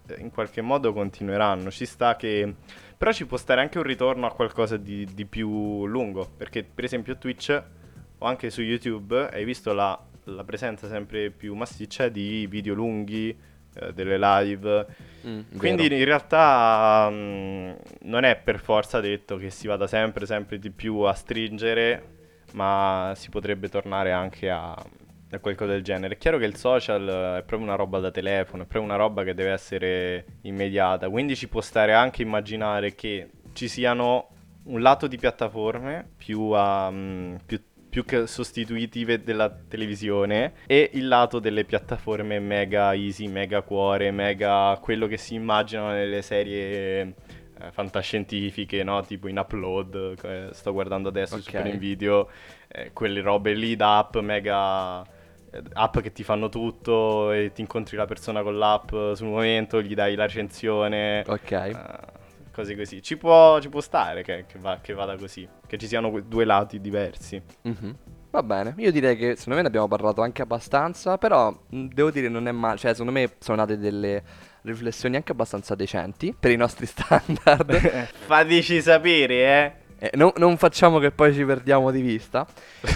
eh, 0.08 0.20
in 0.20 0.30
qualche 0.30 0.62
modo 0.62 0.94
continueranno. 0.94 1.72
Ci 1.72 1.86
sta 1.86 2.16
che. 2.16 2.54
Però 2.98 3.12
ci 3.12 3.26
può 3.26 3.38
stare 3.38 3.60
anche 3.62 3.78
un 3.80 3.84
ritorno 3.84 4.26
a 4.28 4.32
qualcosa 4.32 4.78
di, 4.78 5.06
di 5.14 5.26
più 5.26 5.86
lungo. 5.88 6.30
Perché, 6.38 6.64
per 6.64 6.84
esempio, 6.84 7.18
Twitch 7.18 7.64
o 8.20 8.26
anche 8.26 8.50
su 8.50 8.62
YouTube 8.62 9.30
hai 9.32 9.44
visto 9.44 9.74
la, 9.74 10.00
la 10.26 10.44
presenza 10.44 10.88
sempre 10.88 11.30
più 11.32 11.54
massiccia 11.56 12.08
di 12.08 12.48
video 12.48 12.74
lunghi, 12.74 13.36
delle 13.94 14.18
live. 14.18 14.86
Mm, 15.28 15.40
Quindi 15.58 15.84
vero. 15.84 15.96
in 15.96 16.06
realtà 16.06 17.10
mm, 17.12 17.72
non 18.02 18.24
è 18.24 18.36
per 18.38 18.60
forza 18.60 19.00
detto 19.00 19.38
che 19.38 19.50
si 19.50 19.68
vada 19.68 19.88
sempre, 19.88 20.26
sempre 20.26 20.60
di 20.60 20.70
più 20.72 21.00
a 21.00 21.14
stringere, 21.14 22.14
ma 22.54 23.14
si 23.16 23.30
potrebbe 23.30 23.70
tornare 23.70 24.12
anche 24.12 24.50
a, 24.50 24.72
a 24.72 25.40
qualcosa 25.40 25.72
del 25.72 25.84
genere. 25.84 26.16
È 26.16 26.18
chiaro 26.18 26.38
che 26.38 26.46
il 26.46 26.56
social 26.56 27.08
eh, 27.08 27.40
è 27.40 27.44
proprio 27.44 27.68
una 27.68 27.76
roba 27.76 28.00
da 28.00 28.12
telefono, 28.12 28.64
è 28.64 28.66
proprio 28.66 28.84
una 28.84 28.98
roba 29.00 29.24
che 29.24 29.34
deve 29.34 29.52
essere 29.52 30.26
immediata, 30.42 31.10
quindi 31.10 31.36
ci 31.36 31.48
può 31.48 31.62
stare 31.62 31.94
anche 31.94 32.22
immaginare 32.22 32.96
che 32.96 33.30
ci 33.54 33.68
siano 33.68 34.30
un 34.66 34.82
lato 34.82 35.08
di 35.08 35.18
piattaforme 35.18 36.10
più, 36.18 36.50
a, 36.52 36.90
mm, 36.92 37.36
più 37.46 37.62
più 37.96 38.04
che 38.04 38.28
sostitutive 38.28 39.24
della 39.24 39.50
televisione 39.50 40.56
e 40.68 40.90
il 40.96 41.08
lato 41.08 41.40
delle 41.40 41.64
piattaforme 41.64 42.42
mega 42.42 42.94
easy, 42.94 43.30
mega 43.30 43.62
cuore, 43.62 44.12
mega 44.12 44.78
quello 44.82 45.08
che 45.08 45.16
si 45.16 45.36
immaginano 45.36 45.92
nelle 45.94 46.22
serie 46.22 47.00
eh, 47.00 47.72
fantascientifiche, 47.72 48.84
no? 48.84 49.02
Tipo 49.06 49.30
in 49.30 49.38
upload, 49.38 50.16
che 50.16 50.50
sto 50.52 50.74
guardando 50.74 51.08
adesso 51.08 51.36
Ok. 51.36 51.44
Super 51.44 51.68
in 51.68 51.78
video, 51.78 52.30
eh, 52.68 52.92
quelle 52.92 53.22
robe 53.22 53.54
lì 53.54 53.78
da 53.78 54.00
app 54.00 54.18
mega 54.18 55.02
eh, 55.02 55.64
app 55.72 56.00
che 56.00 56.12
ti 56.12 56.24
fanno 56.24 56.50
tutto 56.50 57.32
e 57.32 57.54
ti 57.54 57.62
incontri 57.62 57.96
la 57.96 58.06
persona 58.06 58.44
con 58.44 58.58
l'app 58.58 58.90
sul 59.14 59.28
momento, 59.28 59.82
gli 59.82 59.94
dai 59.94 60.16
la 60.16 60.26
recensione. 60.26 61.24
Ok. 61.26 61.52
eh, 61.52 62.24
cose 62.56 62.76
così. 62.76 63.02
Ci 63.04 63.18
può, 63.18 63.60
ci 63.60 63.70
può 63.70 63.82
stare 63.82 64.24
che, 64.24 64.46
che 64.48 64.58
va- 64.58 64.80
che 64.82 64.94
vada 64.94 65.18
così. 65.18 65.48
Che 65.68 65.78
ci 65.78 65.88
siano 65.88 66.10
due 66.22 66.46
lati 66.46 66.80
diversi. 66.80 67.42
Mhm. 67.64 67.98
Va 68.32 68.44
bene, 68.44 68.74
io 68.80 68.92
direi 68.92 69.16
che 69.16 69.36
secondo 69.38 69.56
me 69.56 69.62
ne 69.62 69.68
abbiamo 69.68 69.88
parlato 69.88 70.22
anche 70.22 70.42
abbastanza, 70.42 71.18
però 71.18 71.58
devo 71.70 72.12
dire 72.12 72.28
non 72.28 72.50
è 72.50 72.52
male, 72.52 72.78
cioè 72.78 72.92
secondo 72.92 73.14
me 73.14 73.36
sono 73.40 73.58
nate 73.58 73.78
delle 73.78 74.22
riflessioni 74.64 75.16
anche 75.16 75.32
abbastanza 75.32 75.74
decenti 75.74 76.36
per 76.38 76.52
i 76.52 76.58
nostri 76.58 76.84
standard. 76.86 77.74
Fateci 78.26 78.82
sapere, 78.82 79.36
eh. 79.36 79.74
Eh, 79.98 80.12
no- 80.16 80.34
non 80.38 80.58
facciamo 80.58 81.00
che 81.00 81.12
poi 81.12 81.34
ci 81.34 81.44
perdiamo 81.46 81.92
di 81.92 82.02
vista. 82.02 82.46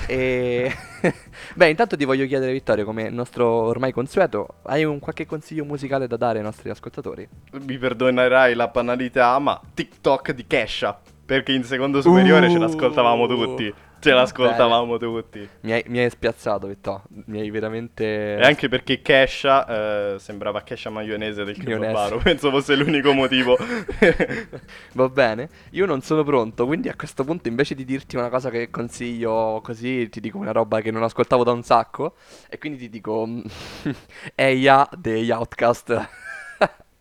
e... 0.08 0.72
Beh, 1.56 1.70
intanto 1.70 1.96
ti 1.96 2.06
voglio 2.06 2.26
chiedere, 2.26 2.52
Vittorio, 2.52 2.86
come 2.86 3.10
nostro 3.10 3.48
ormai 3.48 3.92
consueto, 3.92 4.56
hai 4.64 4.84
un 4.84 5.00
qualche 5.00 5.26
consiglio 5.26 5.64
musicale 5.66 6.08
da 6.08 6.18
dare 6.18 6.40
ai 6.40 6.44
nostri 6.44 6.70
ascoltatori? 6.70 7.28
Mi 7.66 7.78
perdonerai 7.78 8.54
la 8.54 8.68
banalità, 8.68 9.38
ma 9.40 9.60
TikTok 9.74 10.32
di 10.32 10.46
Kesha. 10.46 11.00
Perché 11.26 11.52
in 11.52 11.64
secondo 11.64 12.02
superiore 12.02 12.50
ce 12.50 12.58
l'ascoltavamo 12.58 13.26
Uh, 13.26 13.28
tutti. 13.28 13.74
Ce 14.00 14.12
l'ascoltavamo 14.12 14.98
tutti. 14.98 15.48
Mi 15.62 15.74
hai, 15.74 15.84
mi 15.88 16.00
hai 16.00 16.10
spiazzato, 16.10 16.68
Vittorio. 16.68 17.04
Mi 17.26 17.42
hai 17.42 17.50
veramente... 17.50 18.38
E 18.38 18.42
anche 18.42 18.70
perché 18.70 19.02
Kesha 19.02 20.14
eh, 20.14 20.20
sembrava 20.20 20.62
Kesha 20.62 20.90
maionese 20.90 21.44
del 21.44 21.58
Maionese. 21.58 21.92
Baro. 21.92 22.18
Penso 22.24 22.50
fosse 22.50 22.76
l'unico 22.76 23.12
motivo. 23.14 23.58
Va 24.94 25.10
bene, 25.10 25.50
io 25.72 25.86
non 25.86 26.02
sono 26.02 26.24
pronto, 26.24 26.66
quindi 26.66 26.88
a 26.90 26.96
questo 26.96 27.24
punto 27.24 27.48
invece 27.50 27.76
di 27.76 27.84
dirti 27.84 28.16
una 28.16 28.30
cosa 28.30 28.50
che 28.50 28.70
consiglio 28.70 29.60
così, 29.62 30.08
ti 30.10 30.20
dico 30.20 30.38
una 30.38 30.52
roba 30.52 30.80
che 30.82 30.92
non 30.92 31.04
ascoltavo 31.04 31.44
da 31.44 31.52
un 31.52 31.64
sacco, 31.64 32.16
e 32.50 32.58
quindi 32.58 32.80
ti 32.80 32.90
dico 32.90 33.28
Eia 34.36 34.88
degli 34.98 35.32
Outcast. 35.32 36.10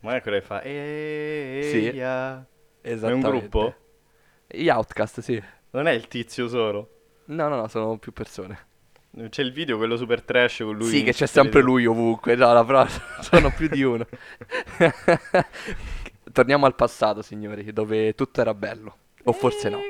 Ma 0.00 0.16
è 0.16 0.22
quello 0.22 0.38
che 0.38 0.44
fa. 0.44 0.60
Sì. 0.62 0.68
Eia. 0.68 2.46
È 2.80 2.90
un 2.90 2.94
Esattamente. 2.94 3.28
gruppo? 3.28 3.74
Gli 4.46 4.68
Outcast, 4.68 5.20
sì. 5.20 5.42
Non 5.70 5.86
è 5.86 5.92
il 5.92 6.08
tizio 6.08 6.48
solo. 6.48 6.90
No, 7.26 7.48
no, 7.48 7.56
no, 7.56 7.68
sono 7.68 7.98
più 7.98 8.12
persone. 8.12 8.66
C'è 9.28 9.42
il 9.42 9.52
video, 9.52 9.76
quello 9.76 9.96
super 9.96 10.22
trash 10.22 10.58
con 10.58 10.76
lui. 10.76 10.86
sì, 10.86 11.02
che 11.02 11.12
c'è 11.12 11.26
sempre 11.26 11.60
lui 11.60 11.86
ovunque. 11.86 12.34
No, 12.36 12.52
la 12.52 12.64
però 12.64 12.86
sono 13.20 13.50
più 13.50 13.68
di 13.68 13.82
uno. 13.82 14.06
Torniamo 16.32 16.66
al 16.66 16.74
passato, 16.74 17.22
signori, 17.22 17.72
dove 17.72 18.14
tutto 18.14 18.40
era 18.40 18.54
bello. 18.54 18.96
O 19.24 19.32
forse 19.32 19.68
no. 19.68 19.80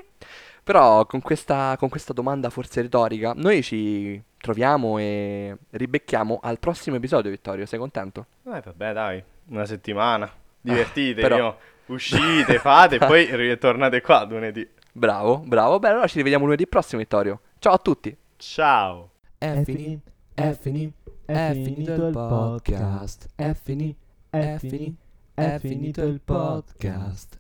Però 0.65 1.07
con 1.07 1.21
questa, 1.21 1.77
con 1.79 1.89
questa 1.89 2.13
domanda 2.13 2.51
forse 2.51 2.83
retorica, 2.83 3.33
noi 3.35 3.63
ci 3.63 4.21
troviamo 4.39 4.99
e 4.99 5.57
ribecchiamo 5.71 6.41
al 6.43 6.59
prossimo 6.59 6.97
episodio, 6.97 7.31
Vittorio. 7.31 7.67
Sei 7.67 7.79
contento? 7.79 8.27
Eh, 8.45 8.61
vabbè, 8.65 8.93
dai, 8.93 9.23
una 9.49 9.65
settimana. 9.65 10.31
Divertitevi, 10.61 11.21
però- 11.21 11.39
no? 11.39 11.59
Uscite, 11.87 12.59
fate 12.59 12.99
poi 12.99 13.27
ritornate 13.35 14.03
qua 14.03 14.25
lunedì. 14.25 14.69
Bravo, 14.99 15.45
bravo. 15.47 15.79
Beh, 15.79 15.89
allora 15.89 16.09
ci 16.09 16.17
rivediamo 16.17 16.45
lunedì 16.45 16.67
prossimo, 16.67 17.01
Vittorio. 17.01 17.41
Ciao 17.61 17.75
a 17.75 17.79
tutti. 17.79 18.15
Ciao. 18.37 19.13
È 19.39 19.63
finito, 19.65 20.11
è 20.35 20.59
finito, 20.61 21.13
è 21.25 21.53
finito 21.55 22.07
il 22.07 22.13
podcast. 22.13 23.29
È 23.37 23.55
finito, 23.55 23.99
è 24.31 24.57
finito, 24.59 24.97
è 25.35 25.59
finito 25.61 26.03
il 26.03 26.21
podcast. 26.21 27.39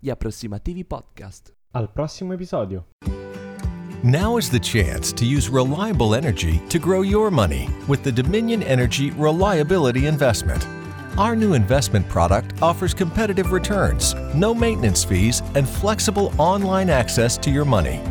Gli 0.00 0.10
approssimativi 0.10 0.84
podcast. 0.84 1.54
Al 1.70 1.92
prossimo 1.92 2.32
episodio. 2.32 2.86
Now 4.02 4.36
is 4.36 4.50
the 4.50 4.58
chance 4.58 5.12
to 5.12 5.24
use 5.24 5.48
reliable 5.48 6.16
energy 6.16 6.60
to 6.70 6.80
grow 6.80 7.02
your 7.02 7.30
money 7.30 7.68
with 7.86 8.02
the 8.02 8.12
Dominion 8.12 8.62
Energy 8.62 9.10
Reliability 9.12 10.06
Investment. 10.08 10.85
Our 11.18 11.34
new 11.34 11.54
investment 11.54 12.06
product 12.10 12.60
offers 12.60 12.92
competitive 12.92 13.50
returns, 13.50 14.14
no 14.34 14.54
maintenance 14.54 15.02
fees, 15.02 15.40
and 15.54 15.66
flexible 15.66 16.30
online 16.36 16.90
access 16.90 17.38
to 17.38 17.50
your 17.50 17.64
money. 17.64 18.02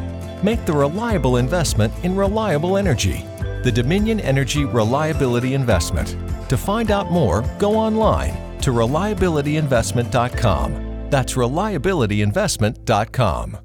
Make 0.41 0.65
the 0.65 0.73
reliable 0.73 1.37
investment 1.37 1.93
in 2.03 2.15
reliable 2.15 2.77
energy. 2.77 3.23
The 3.61 3.71
Dominion 3.71 4.19
Energy 4.19 4.65
Reliability 4.65 5.53
Investment. 5.53 6.15
To 6.49 6.57
find 6.57 6.89
out 6.89 7.11
more, 7.11 7.43
go 7.59 7.75
online 7.75 8.33
to 8.61 8.71
reliabilityinvestment.com. 8.71 11.09
That's 11.11 11.33
reliabilityinvestment.com. 11.33 13.57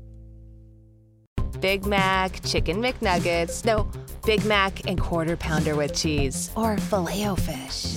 Big 1.61 1.87
Mac, 1.87 2.45
Chicken 2.45 2.83
McNuggets, 2.83 3.65
no, 3.65 3.91
Big 4.25 4.45
Mac 4.45 4.87
and 4.87 5.01
Quarter 5.01 5.37
Pounder 5.37 5.77
with 5.77 5.95
cheese, 5.95 6.51
or 6.57 6.77
filet 6.77 7.35
fish. 7.37 7.97